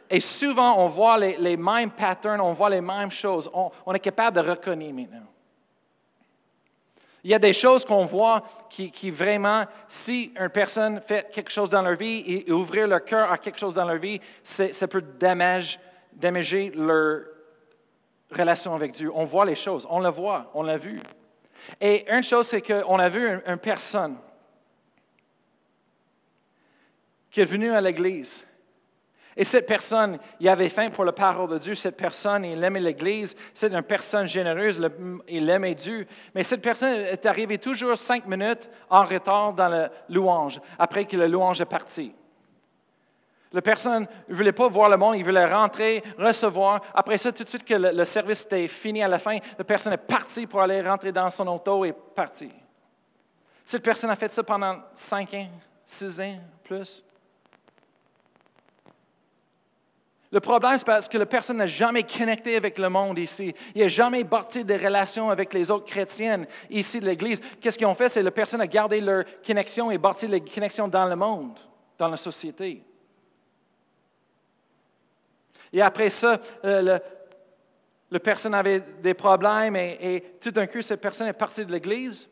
[0.10, 3.50] Et souvent, on voit les, mêmes patterns, on voit les mêmes choses.
[3.54, 5.33] On, on est capable de reconnaître maintenant.
[7.24, 11.70] Il y a des choses qu'on voit qui, vraiment, si une personne fait quelque chose
[11.70, 15.04] dans leur vie et, ouvrir leur cœur à quelque chose dans leur vie, ça peut
[15.20, 17.22] damager leur
[18.30, 19.10] relation avec Dieu.
[19.14, 21.00] On voit les choses, on le voit, on l'a vu.
[21.80, 24.18] Et une chose, c'est qu'on a vu une personne
[27.32, 28.46] qui est venue à l'Église
[29.36, 31.74] et cette personne, il avait faim pour la parole de Dieu.
[31.74, 33.36] Cette personne, il aimait l'Église.
[33.54, 34.80] C'est une personne généreuse.
[35.28, 36.06] Il aimait Dieu.
[36.36, 41.18] Mais cette personne est arrivée toujours cinq minutes en retard dans la louange, après que
[41.18, 42.14] la louange est partie.
[43.52, 46.82] La personne ne voulait pas voir le monde, il voulait rentrer, recevoir.
[46.94, 49.94] Après ça, tout de suite que le, service était fini à la fin, la personne
[49.94, 52.52] est partie pour aller rentrer dans son auto et partie.
[53.64, 55.48] Cette personne a fait ça pendant cinq ans,
[55.86, 57.04] six ans, plus.
[60.34, 63.54] Le problème, c'est parce que la personne n'a jamais connecté avec le monde ici.
[63.76, 67.40] Il n'a jamais bâti des relations avec les autres chrétiennes ici de l'Église.
[67.62, 68.10] Qu'est-ce qu'ils ont fait?
[68.10, 71.60] C'est que la personne a gardé leur connexion et bâti les connexions dans le monde,
[72.00, 72.84] dans la société.
[75.72, 76.98] Et après ça, euh,
[78.10, 82.28] la personne avait des problèmes et tout d'un coup, cette personne est partie de l'Église.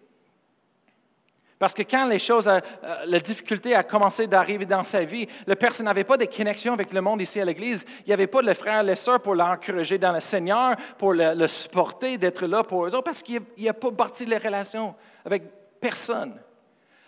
[1.61, 5.27] Parce que quand les choses, euh, euh, la difficulté a commencé d'arriver dans sa vie,
[5.45, 7.85] la personne n'avait pas de connexion avec le monde ici à l'Église.
[7.99, 11.13] Il n'y avait pas de frères et les sœurs pour l'encourager dans le Seigneur, pour
[11.13, 14.95] le, supporter, d'être là pour eux autres, parce qu'il n'y a, pas de les relations
[15.23, 15.43] avec
[15.79, 16.33] personne.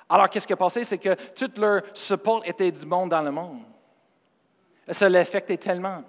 [0.08, 0.84] Alors, qu'est-ce qui a passé?
[0.84, 3.62] C'est que tout leur support était du monde dans le monde.
[4.88, 6.04] Et ça l'affectait tellement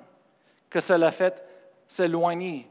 [0.69, 1.43] que ça l'a fait
[1.89, 2.69] s'éloigner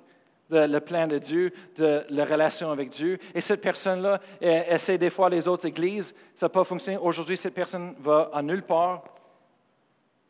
[0.49, 3.17] le plan de Dieu, de la relation avec Dieu.
[3.33, 6.97] Et cette personne-là essaie des fois les autres églises, ça n'a pas fonctionné.
[6.97, 9.03] Aujourd'hui, cette personne va à nulle part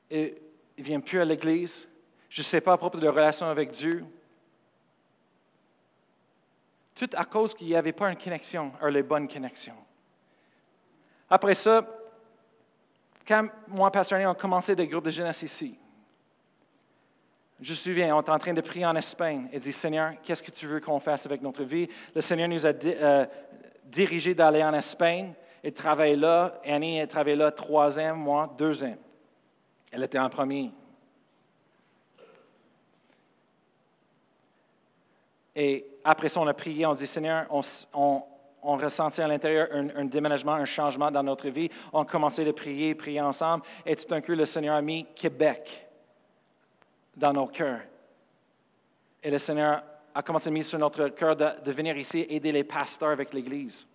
[0.09, 0.41] et
[0.77, 1.87] ne vient plus à l'église.
[2.29, 4.05] Je ne sais pas à propos de la relation avec Dieu.
[6.95, 9.75] Tout à cause qu'il n'y avait pas une connexion, ou les bonnes connexions.
[11.29, 11.85] Après ça,
[13.27, 15.77] quand moi, Pasteur on a commencé des groupes de jeunesse ici,
[17.63, 20.43] je me souviens, on est en train de prier en Espagne et dit Seigneur, qu'est-ce
[20.43, 21.87] que tu veux qu'on fasse avec notre vie?
[22.13, 23.25] Le Seigneur nous a euh,
[23.85, 26.59] dirigé d'aller en Espagne et de travailler là.
[26.65, 28.97] Annie a travaillé là trois ans, moi deux ans.
[29.93, 30.71] Elle était en premier.
[35.55, 37.45] Et après ça, on a prié, on dit Seigneur,
[37.93, 38.23] on,
[38.61, 41.69] ressentit à l'intérieur un, déménagement, un changement dans notre vie.
[41.93, 43.63] On a commencé à prier, prier ensemble.
[43.85, 45.82] Et tout d'un coup, le Seigneur a mis Québec
[47.15, 47.81] dans nos cœurs.
[49.21, 52.63] Et le Seigneur a commencé à mettre sur notre cœur de, venir ici aider les
[52.63, 53.87] pasteurs avec l'Église.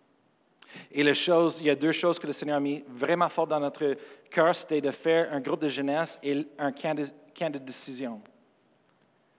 [0.90, 3.46] Et les choses, il y a deux choses que le Seigneur a mis vraiment fort
[3.46, 3.96] dans notre
[4.30, 8.20] cœur, c'était de faire un groupe de jeunesse et un camp de, décision.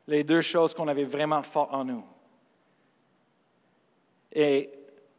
[0.07, 2.03] Les deux choses qu'on avait vraiment fort en nous.
[4.31, 4.71] Et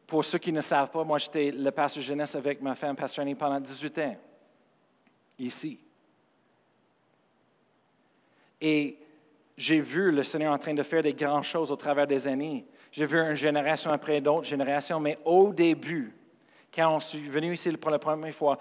[0.07, 3.23] pour ceux qui ne savent pas, moi j'étais le pasteur jeunesse avec ma femme, Pasteur
[3.23, 4.17] Annie, pendant 18 ans,
[5.39, 5.79] ici.
[8.61, 8.99] Et
[9.57, 12.65] j'ai vu le Seigneur en train de faire des grandes choses au travers des années.
[12.93, 16.15] J'ai vu une génération après d'autres générations, mais au début,
[16.75, 18.59] quand on suis venu ici pour la première fois,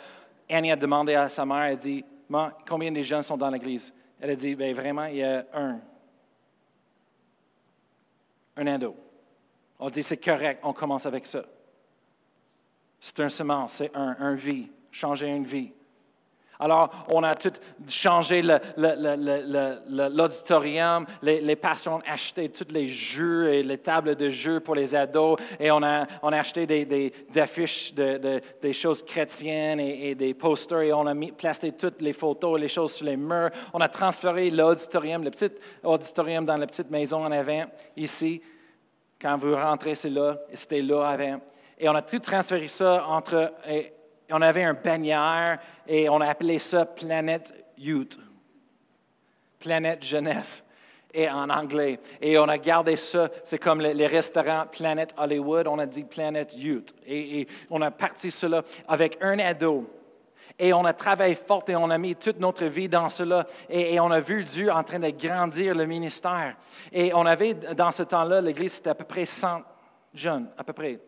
[0.49, 2.03] Annie a demandé à sa mère, elle a dit,
[2.67, 3.93] combien de jeunes sont dans l'église?
[4.19, 5.79] Elle a dit, bien vraiment, il y a un.
[8.57, 8.95] Un ado.
[9.79, 11.43] On dit, c'est correct, on commence avec ça.
[12.99, 15.71] C'est un semence, c'est un, un vie, changer une vie.
[16.62, 17.54] Alors, on a tout
[17.88, 24.76] changé l'auditorium, les, les ont acheté tous les jeux et les tables de jeux pour
[24.76, 30.82] les ados, et on a, acheté des, affiches de, des choses chrétiennes et, des posters,
[30.82, 33.52] et on a mis, placé toutes les photos et les choses sur les murs.
[33.74, 37.63] On a transféré l'auditorium, le petit auditorium dans la petite maison en avant,
[37.95, 38.41] ici.
[39.22, 41.39] Quand vous rentrez, c'est là, c'était là avant.
[41.78, 43.54] Et on a tout transféré ça entre
[44.31, 48.17] on avait un bannière et on a appelé ça Planet Youth.
[49.59, 50.63] Planète Jeunesse
[51.13, 51.99] et en anglais.
[52.21, 56.53] Et on a gardé ça, c'est comme les, restaurants Planet Hollywood, on a dit Planet
[56.55, 56.93] Youth.
[57.05, 59.89] Et, on a parti cela avec un ado.
[60.57, 63.45] Et on a travaillé fort et on a mis toute notre vie dans cela.
[63.69, 66.55] Et, et, on a vu Dieu en train de grandir le ministère.
[66.91, 69.61] Et on avait, dans ce temps-là, l'Église, c'était à peu près 100
[70.13, 70.99] jeunes, à peu près.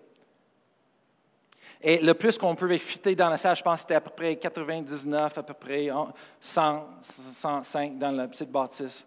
[1.83, 4.11] Et le plus qu'on pouvait fitter dans la salle, je pense que c'était à peu
[4.11, 5.89] près 99, à peu près
[6.39, 9.05] 100, 105 dans la petite bâtisse.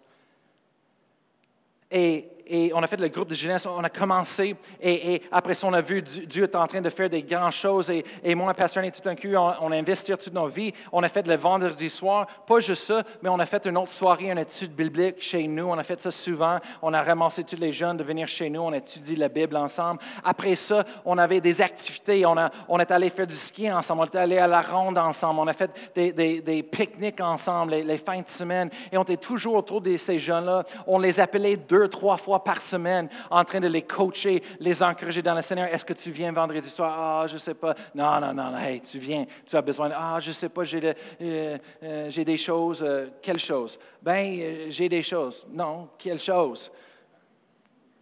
[1.89, 5.67] Et et on a fait le groupe de jeunesse, on a commencé, et, après ça,
[5.67, 8.53] on a vu Dieu, est en train de faire des grandes choses, et, et moi,
[8.53, 11.89] Pasteur, tout un coup, on, a investi toute nos vies, on a fait le vendredi
[11.89, 15.47] soir, pas juste ça, mais on a fait une autre soirée, une étude biblique chez
[15.47, 18.49] nous, on a fait ça souvent, on a ramassé tous les jeunes de venir chez
[18.49, 19.99] nous, on a étudié la Bible ensemble.
[20.23, 22.35] Après ça, on avait des activités, on,
[22.67, 25.47] on est allé faire du ski ensemble, on est allé à la ronde ensemble, on
[25.47, 29.95] a fait des, pique-niques ensemble les, fins de semaine, et on était toujours autour de
[29.97, 34.41] ces jeunes-là, on les appelait deux, trois fois par semaine en train de les coacher,
[34.59, 35.67] les encourager dans le Seigneur.
[35.67, 36.95] Est-ce que tu viens vendredi soir?
[36.97, 37.75] Ah, je ne sais pas.
[37.93, 39.25] Non, non, non, hey, tu viens.
[39.45, 39.91] Tu as besoin.
[39.93, 42.83] Ah, je ne sais pas, j'ai, euh, euh, des choses.
[42.83, 43.79] Euh, quelle chose?
[44.01, 45.45] Ben, j'ai des choses.
[45.49, 46.71] Non, quelle chose?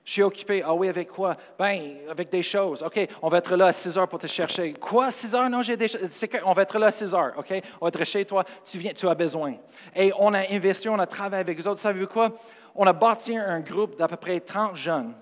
[0.06, 0.62] Je suis occupé.
[0.66, 1.38] Ah oui, avec quoi?
[1.58, 2.84] Ben, avec des choses.
[2.84, 4.74] OK, on va être là à 6 heures pour te chercher.
[4.74, 5.50] Quoi, 6 heures?
[5.50, 6.02] Non, j'ai des choses.
[6.44, 7.34] On va être là à 6 heures.
[7.38, 7.54] OK?
[7.80, 8.44] On va être chez toi.
[8.66, 9.56] Tu viens, tu as besoin.
[9.96, 11.80] Et on a investi, on a travaillé avec les autres.
[11.80, 12.34] Savez-vous quoi?
[12.76, 15.14] On a bâti un groupe d'à peu près 30 jeunes.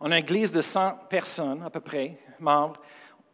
[0.00, 2.80] On a une église de 100 personnes, à peu près, membres.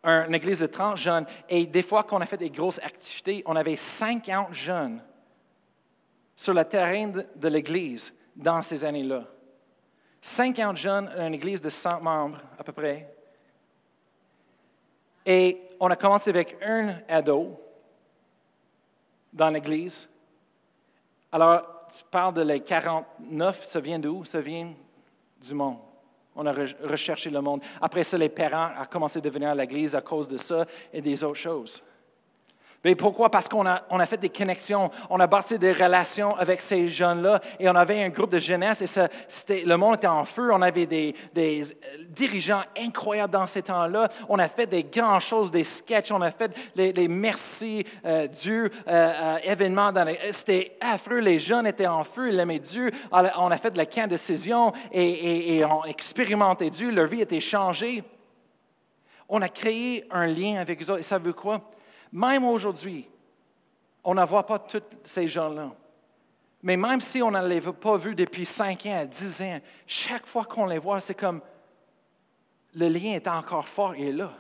[0.05, 1.27] Une église de 30 jeunes.
[1.49, 5.01] Et des fois qu'on a fait des grosses activités, on avait 50 jeunes
[6.37, 9.25] sur le terrain de l'église dans ces années-là.
[10.21, 13.15] 50 jeunes, une église de 100 membres à peu près.
[15.25, 17.59] Et on a commencé avec un ado
[19.33, 20.09] dans l'église.
[21.33, 24.25] Alors, tu parles de les 49, ça vient d'où?
[24.25, 24.73] Ça vient
[25.41, 25.79] du monde.
[26.35, 27.63] On a recherché le monde.
[27.81, 31.01] Après ça, les parents ont commencé à venir à l'Église à cause de ça et
[31.01, 31.83] des autres choses.
[32.83, 33.31] Mais pourquoi?
[33.31, 36.89] Parce qu'on a, on a fait des connexions, on a bâti des relations avec ces
[36.89, 39.09] jeunes-là et on avait un groupe de jeunesse et ça,
[39.49, 40.51] le monde était en feu.
[40.51, 41.63] On avait des, des
[42.09, 44.09] dirigeants incroyables dans ces temps-là.
[44.31, 48.71] On a fait des grandes choses, des sketchs, on a fait les, merci euh, Dieu
[48.89, 49.93] euh, euh, événements.
[50.31, 52.91] C'était affreux, les jeunes étaient en feu, ils aimaient Dieu.
[53.13, 57.21] On a fait de la camp décision et, et, et on expérimentait Dieu, leur vie
[57.21, 58.03] était changée.
[59.29, 61.01] On a créé un lien avec eux autres.
[61.01, 61.61] Et ça veut quoi?
[62.13, 63.09] Même aujourd'hui,
[64.03, 65.73] on ne voit pas tous ces gens-là.
[66.63, 70.27] Mais même si on ne les a pas vus depuis 5 ans, 10 ans, chaque
[70.27, 71.41] fois qu'on les voit, c'est comme
[72.75, 74.33] le lien est encore fort et là.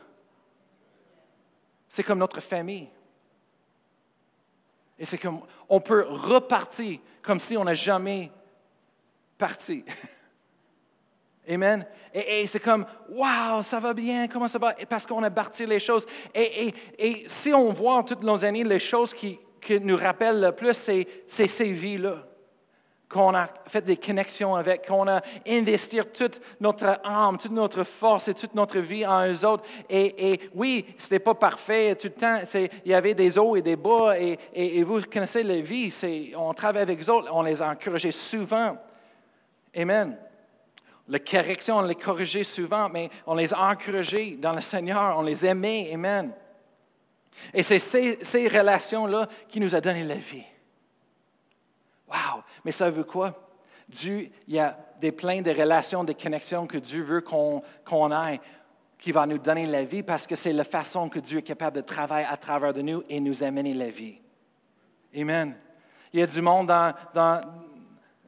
[1.88, 2.88] C'est comme notre famille.
[4.98, 8.30] Et c'est comme, on peut repartir comme si on n'a jamais
[9.38, 9.84] parti.
[11.48, 11.86] Amen.
[12.12, 14.74] Et, c'est comme, wow, ça va bien, comment ça va?
[14.88, 16.06] parce qu'on a bâti les choses.
[16.34, 16.74] Et,
[17.26, 19.38] si on voit toutes nos années, les choses qui,
[19.82, 21.06] nous rappellent le plus, c'est
[21.46, 22.24] ces vies-là
[23.10, 28.28] qu'on a fait des connexions avec, qu'on a investi toute notre âme, toute notre force
[28.28, 29.64] et toute notre vie en eux autres.
[29.90, 32.38] Et, oui, ce n'était pas parfait tout le temps.
[32.84, 34.14] Il y avait des hauts et des bas.
[34.16, 35.92] Et, vous connaissez la vie.
[36.36, 37.30] On travaille avec eux autres.
[37.32, 38.76] On les a encouragés souvent.
[39.76, 40.16] Amen.
[41.10, 45.22] La correction, on les corrigeait souvent, mais on les a encouragés dans le Seigneur, on
[45.22, 45.90] les aimait.
[45.92, 46.32] Amen.
[47.52, 50.44] Et c'est ces, relations-là qui nous ont donné la vie.
[52.08, 52.44] Wow!
[52.64, 53.34] Mais ça veut quoi?
[53.88, 57.62] Dieu, il y a des pleins de relations, des connexions que Dieu veut qu'on
[58.26, 58.40] ait,
[58.96, 61.76] qui va nous donner la vie parce que c'est la façon que Dieu est capable
[61.76, 64.20] de travailler à travers de nous et nous amener la vie.
[65.16, 65.56] Amen.
[66.12, 67.40] Il y a du monde dans,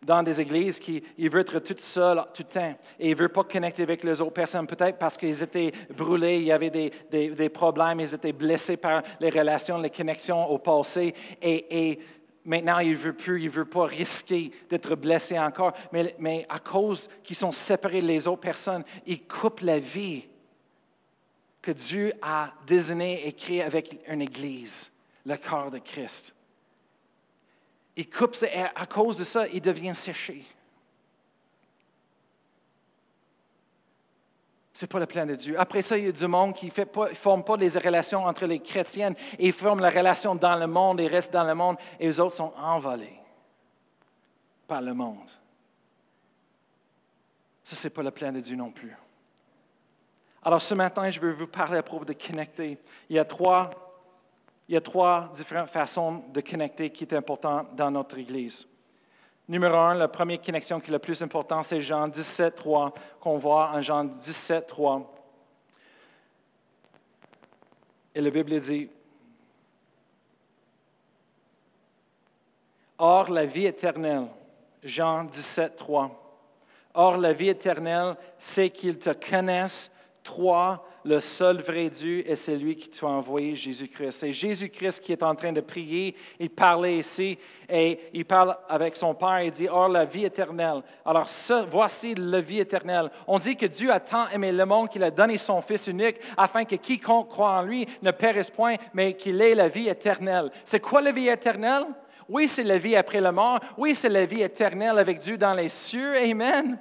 [0.04, 2.74] dans des églises qui il veut être tout seul tout le temps.
[2.98, 6.38] Et il ne veut pas connecter avec les autres personnes, peut-être parce qu'ils étaient brûlés,
[6.38, 10.58] il y avait des, des, problèmes, ils étaient blessés par les relations, les connexions au
[10.58, 11.14] passé.
[11.40, 11.98] Et, et
[12.44, 16.58] maintenant il ne veut plus, il ne pas risquer d'être blessé encore, mais, mais à
[16.58, 20.24] cause qu'ils sont séparés des autres personnes, ils coupent la vie
[21.60, 24.90] que Dieu a désignée et créée avec une église,
[25.24, 26.34] le corps de Christ
[27.96, 28.36] il coupe,
[28.74, 30.44] à cause de ça, il devient séché.
[34.72, 35.60] Ce n'est pas le plan de Dieu.
[35.60, 38.58] Après ça, il y a du monde qui ne forme pas les relations entre les
[38.58, 42.06] chrétiennes et ils forment la relation dans le monde et restent dans le monde et
[42.06, 43.20] les autres sont envolés
[44.66, 45.28] par le monde.
[47.62, 48.96] Ça, ce n'est pas le plan de Dieu non plus.
[50.42, 52.78] Alors ce matin, je veux vous parler à propos de connecter.
[53.08, 53.91] Il y a trois
[54.72, 58.66] il y a trois différentes façons de connecter qui est important dans notre Église.
[59.46, 63.36] Numéro un, la première connexion qui est la plus importante, c'est Jean 17, 3, qu'on
[63.36, 65.14] voit en Jean 17, 3.
[68.14, 68.88] Et la Bible dit,
[72.96, 74.28] Or la vie éternelle,
[74.82, 76.40] Jean 17, 3.
[76.94, 79.90] Or la vie éternelle, c'est qu'ils te connaissent,
[80.22, 84.12] toi, le seul vrai Dieu est celui qui t'a envoyé, Jésus-Christ.
[84.12, 86.14] C'est Jésus-Christ qui est en train de prier.
[86.38, 90.82] Il parlait ici et il parle avec son Père et dit, Or, la vie éternelle.
[91.04, 91.28] Alors,
[91.68, 93.10] voici la vie éternelle.
[93.26, 96.20] On dit que Dieu a tant aimé le monde qu'il a donné son Fils unique
[96.36, 100.50] afin que quiconque croit en lui ne périsse point, mais qu'il ait la vie éternelle.
[100.64, 101.86] C'est quoi la vie éternelle?
[102.28, 103.58] Oui, c'est la vie après la mort.
[103.76, 106.16] Oui, c'est la vie éternelle avec Dieu dans les cieux.
[106.16, 106.78] Amen.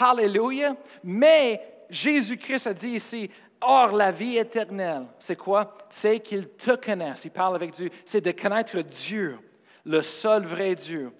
[0.00, 0.76] Hallelujah.
[1.02, 1.60] Mais
[1.90, 3.30] Jésus-Christ a dit ici,
[3.60, 5.76] Or, la vie éternelle, c'est quoi?
[5.90, 7.24] C'est qu'il te connaisse.
[7.24, 7.90] Il parle avec Dieu.
[8.04, 9.38] C'est de connaître Dieu,
[9.84, 11.10] le seul vrai Dieu,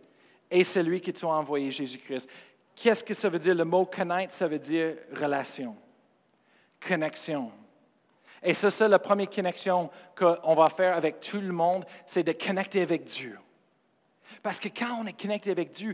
[0.51, 2.29] et celui qui t'a envoyé, Jésus-Christ.
[2.77, 3.55] Qu'est-ce que ça veut dire?
[3.55, 5.75] Le mot connaître, ça veut dire relation,
[6.87, 7.51] connexion.
[8.41, 12.31] Et c'est ça la première connexion qu'on va faire avec tout le monde, c'est de
[12.31, 13.37] connecter avec Dieu.
[14.45, 15.93] Parce que quand on est connecté avec Dieu,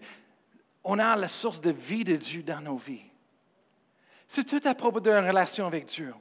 [0.83, 3.07] on a la source de vie de Dieu dans nos vies.
[4.29, 6.15] C'est tout à propos d'une relation avec Dieu.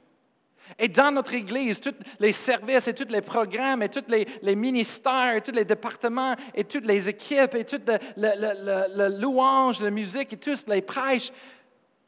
[0.78, 5.36] Et dans notre Église, tous les services et tous les programmes et tous les, ministères
[5.36, 10.36] et tous les départements et toutes les équipes et toute la louange, la musique et
[10.38, 11.30] tous les prêches,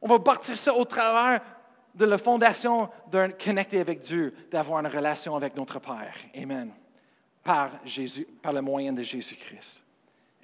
[0.01, 1.41] on va partir ça au travers
[1.95, 6.15] de la fondation d'un connecté avec Dieu, d'avoir une relation avec notre Père.
[6.37, 6.71] Amen.
[7.43, 9.83] Par, Jésus, par le moyen de Jésus-Christ.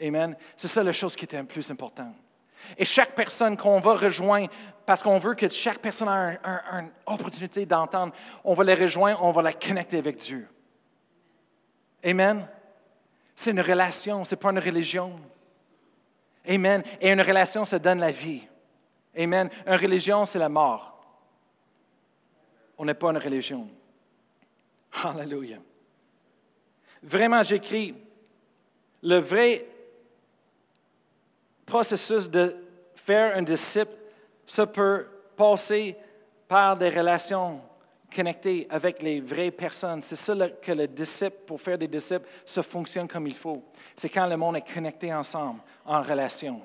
[0.01, 0.37] Amen.
[0.57, 2.15] C'est ça la chose qui est la plus importante.
[2.79, 4.49] Et chaque personne qu'on va rejoindre,
[4.87, 8.13] parce qu'on veut que chaque personne ait une opportunité d'entendre,
[8.45, 10.49] on va les rejoindre, on va la connecter avec Dieu.
[12.05, 12.47] Amen.
[13.35, 15.19] C'est une relation, ce n'est pas une religion.
[16.49, 16.83] Amen.
[17.01, 18.43] Et une relation, ça donne la vie.
[19.17, 19.49] Amen.
[19.67, 20.89] Une religion, c'est la mort.
[22.79, 23.69] On n'est pas une religion.
[25.05, 25.59] Hallelujah.
[27.03, 27.95] Vraiment, j'écris,
[29.03, 29.67] le vrai
[31.73, 32.55] processus de
[32.95, 33.97] faire un disciple,
[34.47, 35.97] ça peut passer
[36.47, 37.63] par des relations
[38.15, 40.03] connectées avec les vraies personnes.
[40.03, 43.63] C'est ça que le disciple, pour faire des disciples, ça fonctionne comme il faut.
[43.97, 46.61] C'est quand le monde est connecté ensemble, en relation.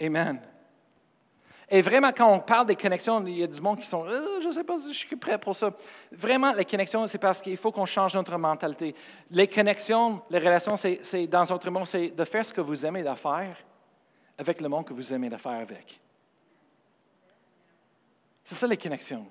[0.00, 0.40] Amen.
[1.70, 4.40] Et vraiment, quand on parle des connexions, il y a du monde qui sont euh,
[4.40, 5.70] Je ne sais pas si je suis prêt pour ça.
[6.10, 8.96] Vraiment, les connexions, c'est parce qu'il faut qu'on change notre mentalité.
[9.30, 13.04] Les connexions, les relations, c'est, dans notre monde, c'est de faire ce que vous aimez
[13.04, 13.56] de faire
[14.38, 16.00] avec le monde que vous aimez de faire avec.
[18.44, 19.26] C'est ça les connexions.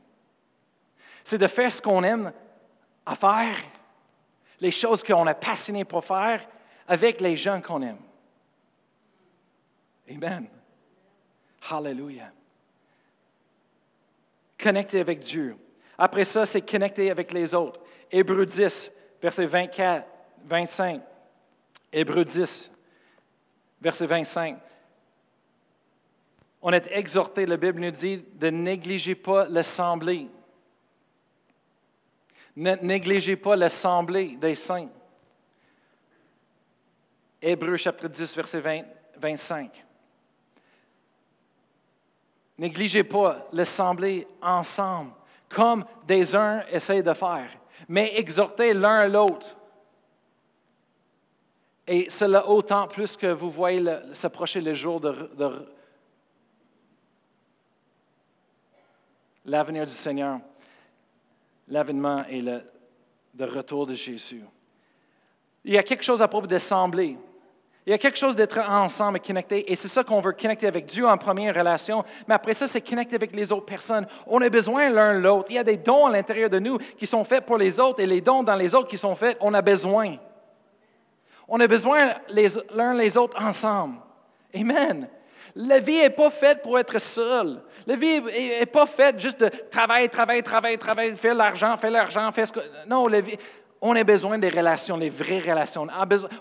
[1.24, 2.34] C'est de faire ce qu'on aime
[3.06, 3.58] à faire,
[4.60, 6.46] les choses qu'on est passionné pour faire
[6.88, 8.00] avec les gens qu'on aime.
[10.10, 10.48] Amen.
[11.70, 12.32] Hallelujah.
[14.58, 15.58] Connecter avec Dieu.
[15.98, 17.80] Après ça, c'est connecter avec les autres.
[18.12, 18.92] Hébreu 10,
[19.22, 20.06] verset 24,
[20.44, 21.02] 25.
[21.92, 22.70] Hébreu 10,
[23.82, 24.60] verset 25.
[26.68, 30.28] On est exhorté, la Bible nous dit, de négliger pas l'assemblée.
[32.56, 34.90] Ne négligez pas l'assemblée des saints.
[37.40, 38.82] Hébreu chapitre 10, verset 20,
[39.16, 39.86] 25.
[42.58, 45.12] Négligez pas l'assemblée ensemble,
[45.48, 47.52] comme des uns essayent de faire,
[47.88, 49.56] mais exhortez l'un l'autre.
[51.86, 55.76] Et cela autant plus que vous voyez s'approcher le jour de,
[59.46, 60.40] l'avenir du Seigneur,
[61.68, 62.62] l'avènement et le
[63.40, 64.44] retour de Jésus.
[65.64, 67.18] Il y a quelque chose à propos d'assemblée.
[67.86, 69.72] Il y a quelque chose d'être ensemble et connecté.
[69.72, 72.04] Et c'est ça qu'on veut connecter avec Dieu en première relation.
[72.28, 74.08] Mais après ça, c'est connecter avec les autres personnes.
[74.26, 75.48] On a besoin l'un l'autre.
[75.50, 78.00] Il y a des dons à l'intérieur de nous qui sont faits pour les autres
[78.00, 80.18] et les dons dans les autres qui sont faits, on a besoin.
[81.48, 82.14] On a besoin
[82.74, 83.98] l'un les autres ensemble.
[84.56, 85.08] Amen.
[85.56, 87.62] La vie n'est pas faite pour être seul.
[87.88, 92.32] La vie n'est pas faite juste de travailler, travailler, travailler, travailler, faire l'argent, faire l'argent,
[92.34, 92.60] faire ce que.
[92.88, 93.38] Non, la vie,
[93.82, 95.88] on a besoin des relations, les vraies relations.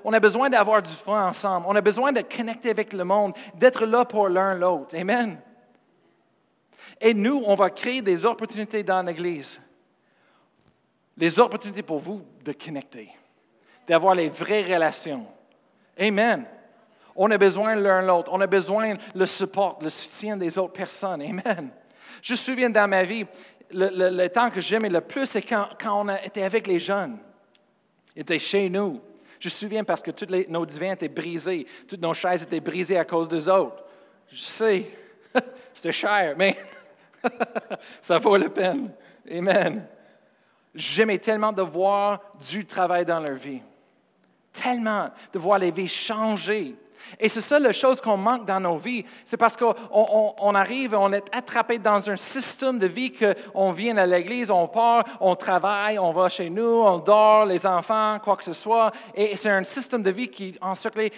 [0.02, 1.66] On a besoin d'avoir du fun ensemble.
[1.68, 4.96] On a besoin de connecter avec le monde, d'être là pour l'un l'autre.
[4.96, 5.38] Amen.
[7.00, 9.60] Et nous, on va créer des opportunités dans l'Église.
[11.16, 13.10] Les opportunités pour vous de connecter,
[13.86, 15.26] d'avoir les vraies relations.
[15.98, 16.46] Amen.
[17.16, 18.30] On a besoin l'un l'autre.
[18.32, 21.22] On a besoin le support, le soutien des autres personnes.
[21.22, 21.70] Amen.
[22.22, 23.26] Je me souviens dans ma vie,
[23.70, 27.18] le, temps que j'aimais le plus, c'est quand, on était avec les jeunes.
[28.16, 29.00] Ils chez nous.
[29.40, 31.66] Je me souviens parce que tous nos divins étaient brisés.
[31.88, 33.84] Toutes nos chaises étaient brisées à cause des autres.
[34.32, 34.90] Je sais,
[35.74, 36.56] c'était cher, mais
[38.00, 38.90] ça vaut la peine.
[39.30, 39.86] Amen.
[40.74, 43.62] J'aimais tellement de voir du travail dans leur vie.
[44.52, 46.76] Tellement de voir les vies changer.
[47.18, 49.04] Et c'est ça la chose qu'on manque dans nos vies.
[49.24, 54.06] C'est parce qu'on arrive, on est attrapé dans un système de vie qu'on vient à
[54.06, 58.44] l'église, on part, on travaille, on va chez nous, on dort, les enfants, quoi que
[58.44, 58.92] ce soit.
[59.14, 61.12] Et c'est un système de vie qui est encerclé.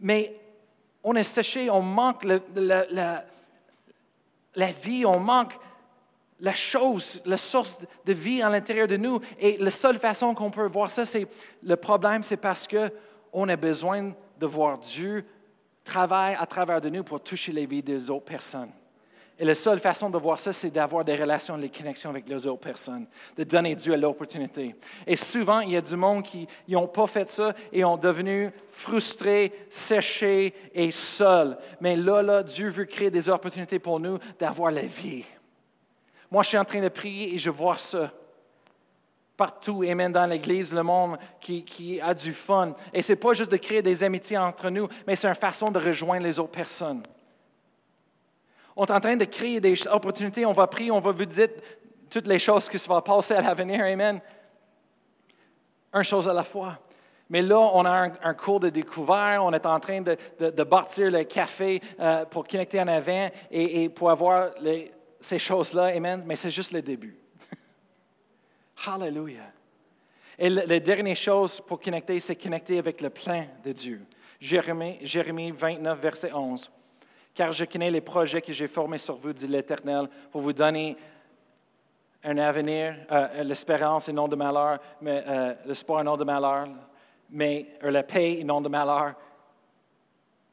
[0.00, 0.34] Mais
[1.02, 3.24] on est séché, on manque la,
[4.82, 5.58] vie, on manque
[6.40, 9.20] la chose, la source de vie à l'intérieur de nous.
[9.38, 11.26] Et la seule façon qu'on peut voir ça, c'est
[11.62, 15.24] le problème, c'est parce qu'on a besoin de voir Dieu
[15.84, 18.70] travailler à travers de nous pour toucher les vies des autres personnes.
[19.38, 22.46] Et la seule façon de voir ça, c'est d'avoir des relations, des connexions avec les
[22.46, 24.74] autres personnes, de donner Dieu l'opportunité.
[25.06, 28.50] Et souvent, il y a du monde qui n'ont pas fait ça et ont devenu
[28.70, 31.56] frustrés, séchés et seuls.
[31.80, 35.24] Mais là, là, Dieu veut créer des opportunités pour nous d'avoir la vie.
[36.30, 38.12] Moi, je suis en train de prier et je vois ça
[39.40, 42.74] partout même dans l'Église, le monde qui, a du fun.
[42.92, 45.70] Et ce n'est pas juste de créer des amitiés entre nous, mais c'est une façon
[45.70, 47.02] de rejoindre les autres personnes.
[48.76, 51.48] On est en train de créer des opportunités, on va prier, on va vous dire
[52.10, 53.82] toutes les choses qui vont passer à l'avenir.
[53.82, 54.20] Amen.
[55.94, 56.78] Une chose à la fois.
[57.30, 61.10] Mais là, on a un, cours de découvert, on est en train de, de, bâtir
[61.10, 64.50] le café euh, pour connecter en avant et, pour avoir
[65.18, 65.84] ces choses-là.
[65.96, 66.24] Amen.
[66.26, 67.19] Mais c'est juste le début.
[68.86, 69.52] Hallelujah.
[70.38, 74.00] Et la dernière chose pour connecter, c'est connecter avec le plein de Dieu.
[74.40, 76.70] Jérémie, Jérémie 29, verset 11.
[77.34, 80.96] Car je connais les projets que j'ai formés sur vous, dit l'Éternel, pour vous donner
[82.24, 86.68] un avenir, euh, l'espérance et non de malheur, mais euh, l'espoir et non de malheur,
[87.28, 89.14] mais euh, la paix et non de malheur,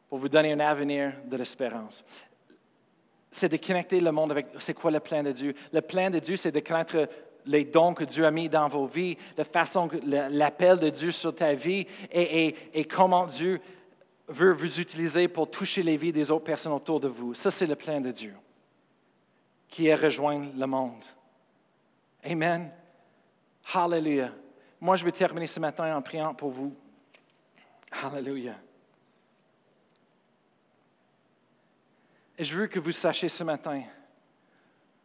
[0.09, 2.03] pour vous donner un avenir de l'espérance
[3.29, 5.53] c'est de connecter le monde avec c'est quoi le plan de Dieu?
[5.71, 7.07] Le plan de Dieu, c'est de connaître
[7.47, 11.33] les dons que Dieu a mis dans vos vies, la façon, l'appel de Dieu sur
[11.33, 13.59] ta vie et, et, comment Dieu
[14.27, 17.33] veut vous utiliser pour toucher les vies des autres personnes autour de vous.
[17.33, 18.35] Ça, c'est le plan de Dieu
[19.67, 21.03] qui est rejoindre le monde.
[22.23, 22.71] Amen.
[23.73, 24.31] Hallelujah.
[24.79, 26.75] Moi, je vais terminer ce matin en priant pour vous.
[27.91, 28.55] Hallelujah.
[32.37, 33.81] Et je veux que vous sachiez ce matin,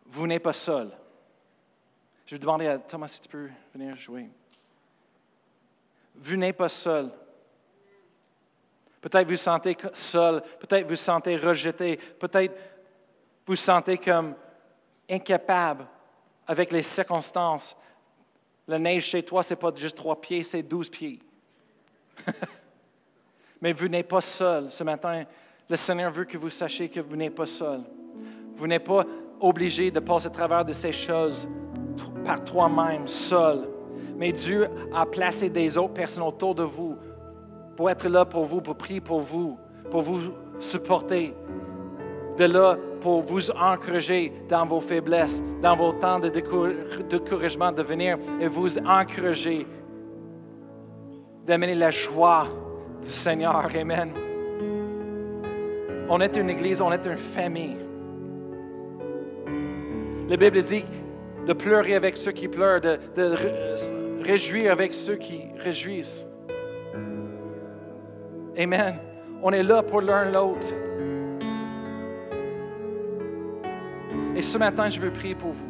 [0.06, 0.92] vous n'êtes pas seul.
[2.32, 4.30] Je vais demander à Thomas si tu peux venir jouer.
[6.14, 7.10] Vous n'êtes pas seul.
[9.02, 14.34] Peut-être vous sentez seul, peut-être vous sentez rejeté, peut-être vous vous sentez comme
[15.10, 15.86] incapable
[16.46, 17.76] avec les circonstances.
[18.66, 21.18] La neige chez toi, ce n'est pas juste trois pieds, c'est douze pieds.
[23.60, 25.24] Mais vous n'êtes pas seul ce matin.
[25.68, 27.82] Le Seigneur veut que vous sachiez que vous n'êtes pas seul.
[28.56, 29.04] Vous n'êtes pas
[29.38, 31.46] obligé de passer à travers de ces choses
[32.24, 33.68] par toi-même, seul.
[34.16, 36.96] Mais Dieu a placé des autres personnes autour de vous
[37.76, 39.58] pour être là pour vous, pour prier pour vous,
[39.90, 40.20] pour vous
[40.60, 41.34] supporter.
[42.38, 48.16] De là pour vous encourager dans vos faiblesses, dans vos temps de découragement, de venir
[48.40, 49.66] et vous encourager,
[51.44, 52.46] d'amener la joie
[53.02, 53.68] du Seigneur.
[53.74, 54.14] Amen.
[56.08, 57.76] On est une église, on est une famille.
[60.28, 60.84] La Bible dit
[61.46, 62.98] de pleurer avec ceux qui pleurent, de,
[64.22, 66.26] réjouir avec ceux qui réjouissent.
[68.56, 68.98] Amen.
[69.42, 70.68] On est là pour l'un l'autre.
[74.36, 75.68] Et ce matin, je veux prier pour vous.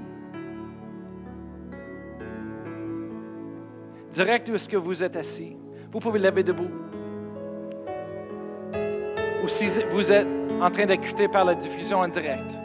[4.13, 5.57] Direct où est-ce que vous êtes assis,
[5.91, 6.69] vous pouvez lever debout
[9.43, 10.27] ou si vous êtes
[10.61, 12.62] en train d'écouter par la diffusion en direct.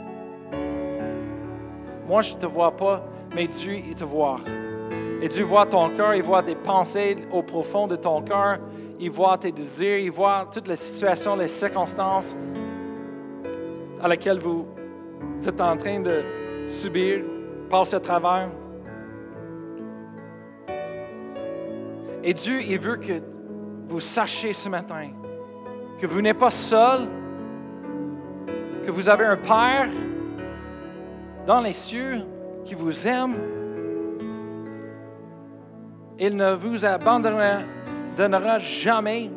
[2.07, 3.03] Moi, je ne te vois pas,
[3.35, 4.39] mais Dieu, il te voit.
[5.21, 8.59] Et Dieu voit ton cœur, il voit tes pensées au profond de ton cœur,
[8.99, 12.35] il voit tes désirs, il voit toutes les situations, les circonstances
[14.01, 14.65] à laquelle vous
[15.45, 16.23] êtes en train de
[16.65, 17.23] subir,
[17.69, 18.49] passer à travers.
[22.23, 23.21] Et Dieu, il veut que
[23.87, 25.09] vous sachiez ce matin
[25.99, 27.07] que vous n'êtes pas seul,
[28.85, 29.89] que vous avez un Père
[31.47, 32.21] dans les cieux
[32.65, 33.35] qui vous aime.
[36.19, 39.31] Il ne vous abandonnera jamais.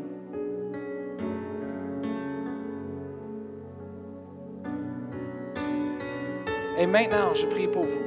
[6.79, 8.01] Et maintenant, je prie pour vous,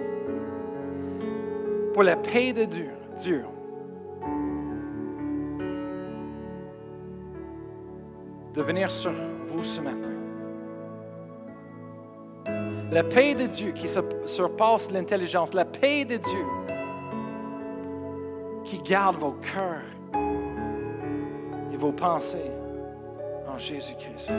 [1.93, 3.45] pour la paix de Dieu, Dieu
[8.53, 9.11] de venir sur
[9.47, 10.22] vous ce matin.
[12.93, 13.87] La paix de Dieu qui
[14.27, 16.45] surpasse l'intelligence, la paix de Dieu
[18.63, 19.81] qui garde vos cœurs
[21.73, 22.51] et vos pensées
[23.51, 24.33] en Jésus-Christ.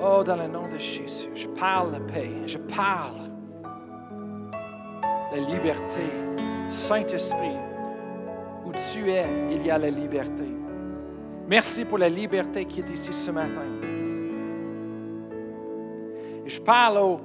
[0.00, 3.32] Oh, dans le nom de Jésus, je parle la paix, je parle
[5.32, 6.02] la liberté.
[6.68, 7.56] Saint-Esprit,
[8.64, 10.46] où tu es, il y a la liberté.
[11.48, 13.87] Merci pour la liberté qui est ici ce matin.
[16.48, 17.20] Je parle aux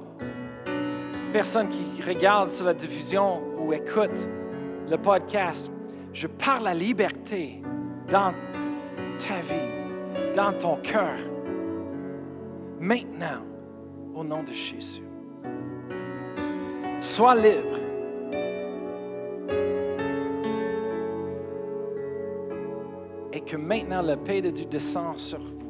[1.32, 4.28] personnes qui regardent sur la diffusion ou écoutent
[4.88, 5.70] le podcast.
[6.12, 7.60] Je parle la liberté
[8.08, 8.32] dans
[9.18, 11.18] ta vie, dans ton cœur.
[12.78, 13.42] Maintenant,
[14.14, 15.02] au nom de Jésus.
[17.00, 17.80] Sois libre.
[23.44, 25.63] que maintenant la paix de Dieu descend sur vous.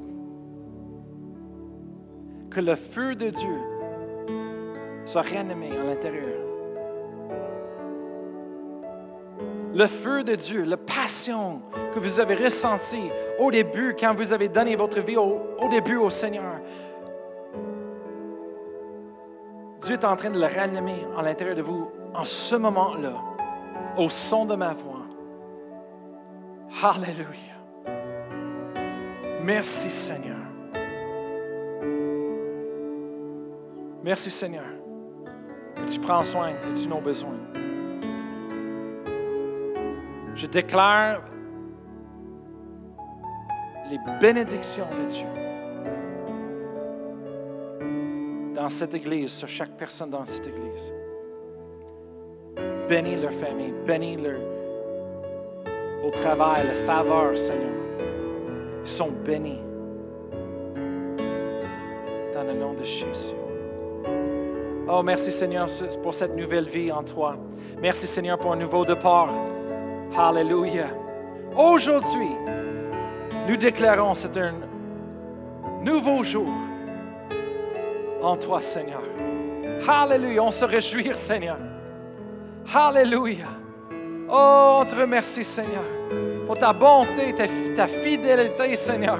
[2.54, 3.60] Que le feu de Dieu
[5.04, 6.38] soit réanimé à l'intérieur.
[9.74, 14.48] Le feu de Dieu, la passion que vous avez ressentie au début quand vous avez
[14.48, 16.60] donné votre vie au, début au Seigneur.
[19.82, 23.14] Dieu est en train de le réanimer à l'intérieur de vous en ce moment-là,
[23.98, 25.06] au son de ma voix.
[26.80, 27.58] Hallelujah.
[29.42, 30.43] Merci Seigneur.
[34.04, 34.66] Merci Seigneur
[35.74, 37.38] que tu prends soin de tous nos besoins.
[40.34, 41.22] Je déclare
[43.88, 45.26] les bénédictions de Dieu
[48.54, 50.92] dans cette Église, sur chaque personne dans cette Église.
[52.86, 54.38] Bénis leur famille, bénis leur
[56.04, 57.72] au travail, la faveur, Seigneur.
[58.82, 59.62] Ils sont bénis.
[62.34, 63.34] dans le nom de Jésus.
[64.86, 65.66] Oh, merci Seigneur
[66.02, 67.36] pour cette nouvelle vie en toi.
[67.80, 69.30] Merci Seigneur pour un nouveau départ.
[70.16, 70.88] Alléluia.
[71.56, 72.28] Aujourd'hui,
[73.48, 74.54] nous déclarons c'est un
[75.82, 76.48] nouveau jour
[78.22, 79.02] en toi, Seigneur.
[79.88, 80.42] Alléluia.
[80.42, 81.58] On se réjouit, Seigneur.
[82.74, 83.46] Alléluia.
[84.28, 85.84] Oh, on te remercie, Seigneur,
[86.46, 87.34] pour ta bonté,
[87.76, 89.18] ta, fidélité, Seigneur.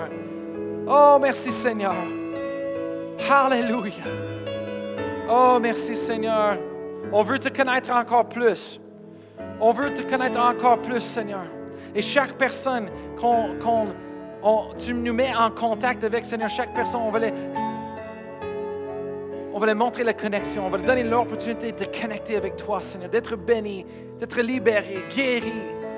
[0.86, 1.94] Oh, merci, Seigneur.
[3.30, 4.34] Alléluia.
[5.29, 6.59] Oh, merci, Seigneur.
[7.12, 8.81] On veut te connaître encore plus.
[9.61, 11.47] On veut te connaître encore plus, Seigneur.
[11.95, 13.87] Et chaque personne qu'on,
[14.77, 17.33] tu nous mets en contact avec, Seigneur, chaque personne, on va les,
[19.55, 20.66] on va montrer la connexion.
[20.66, 23.87] On va leur donner l'opportunité de connecter avec toi, Seigneur, d'être béni,
[24.18, 25.53] d'être libéré, guéri,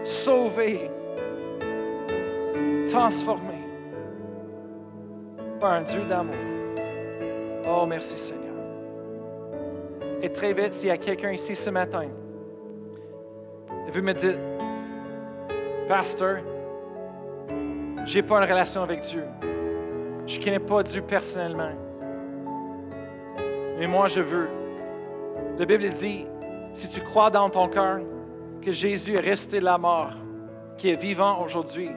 [0.05, 0.91] sauvé,
[2.87, 3.55] transformé
[5.59, 6.35] par un Dieu d'amour.
[7.67, 8.46] Oh, merci, Seigneur.
[10.23, 12.09] Et très vite, s'il y a quelqu'un ici ce matin,
[13.87, 14.39] et vous me dites,
[15.89, 16.39] Pasteur,
[18.05, 19.25] je n'ai pas une relation avec Dieu.
[20.27, 21.71] Je ne connais pas Dieu personnellement.
[23.79, 24.49] Mais moi, je veux.
[25.59, 26.27] La Bible dit,
[26.73, 28.01] si tu crois dans ton cœur
[28.61, 30.13] que Jésus est resté de la mort,
[30.77, 31.91] qui est vivant aujourd'hui,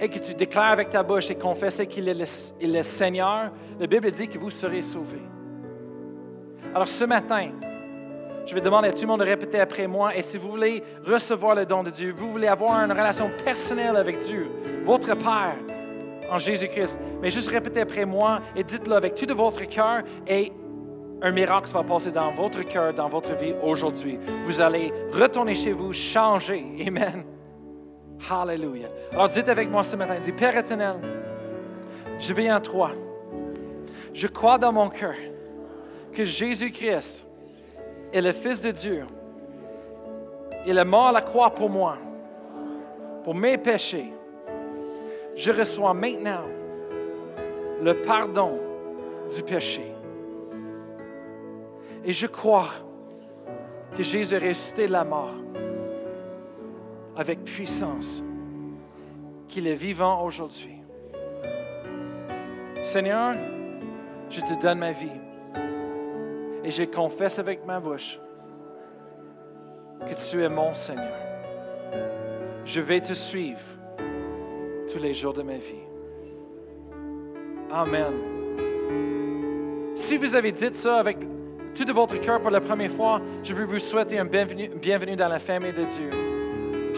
[0.00, 4.10] et que tu déclares avec ta bouche et confesses qu'il est, le, Seigneur, la Bible
[4.12, 5.22] dit que vous serez sauvés.
[6.74, 7.50] Alors ce matin,
[8.46, 10.16] je vais demander à tout le monde de répéter après moi.
[10.16, 13.96] Et si vous voulez recevoir le don de Dieu, vous voulez avoir une relation personnelle
[13.96, 14.48] avec Dieu,
[14.84, 15.56] votre Père,
[16.30, 16.98] en Jésus-Christ.
[17.20, 20.52] Mais juste répétez après moi et dites-le avec tout de votre cœur et
[21.20, 24.18] un miracle va passer dans votre cœur, dans votre vie aujourd'hui.
[24.46, 26.64] Vous allez retourner chez vous, changer.
[26.86, 27.24] Amen.
[28.30, 28.88] Hallelujah.
[29.12, 30.96] Alors dites avec moi ce matin, dites, Père éternel,
[32.18, 32.92] je viens à toi.
[34.14, 35.14] Je crois dans mon cœur
[36.12, 37.24] que Jésus-Christ
[38.12, 39.04] est le Fils de Dieu.
[40.66, 41.96] Il est mort à la croix pour moi,
[43.24, 44.12] pour mes péchés
[45.38, 46.42] je reçois maintenant
[47.80, 48.58] le pardon
[49.34, 49.92] du péché.
[52.04, 52.70] Et je crois
[53.96, 55.34] que Jésus est ressuscité de la mort
[57.16, 58.22] avec puissance,
[59.46, 60.82] qu'il est vivant aujourd'hui.
[62.82, 63.34] Seigneur,
[64.30, 65.20] je te donne ma vie
[66.68, 68.20] et je confesse avec ma bouche
[70.06, 71.16] que tu es mon Seigneur.
[72.66, 73.62] Je vais te suivre
[74.92, 75.86] tous les jours de ma vie.
[77.72, 78.12] Amen.
[79.94, 81.16] Si vous avez dit ça avec
[81.74, 85.16] tout de votre cœur pour la première fois, je veux vous souhaiter un bienvenue, bienvenue
[85.16, 86.10] dans la famille de Dieu.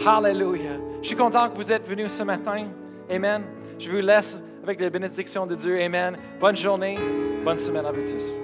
[0.05, 0.79] Hallelujah.
[1.01, 2.67] Je suis content que vous êtes venus ce matin.
[3.09, 3.43] Amen.
[3.79, 5.81] Je vous laisse avec les bénédictions de Dieu.
[5.81, 6.17] Amen.
[6.41, 6.99] Bonne journée.
[7.45, 8.37] Bonne semaine à vous tous.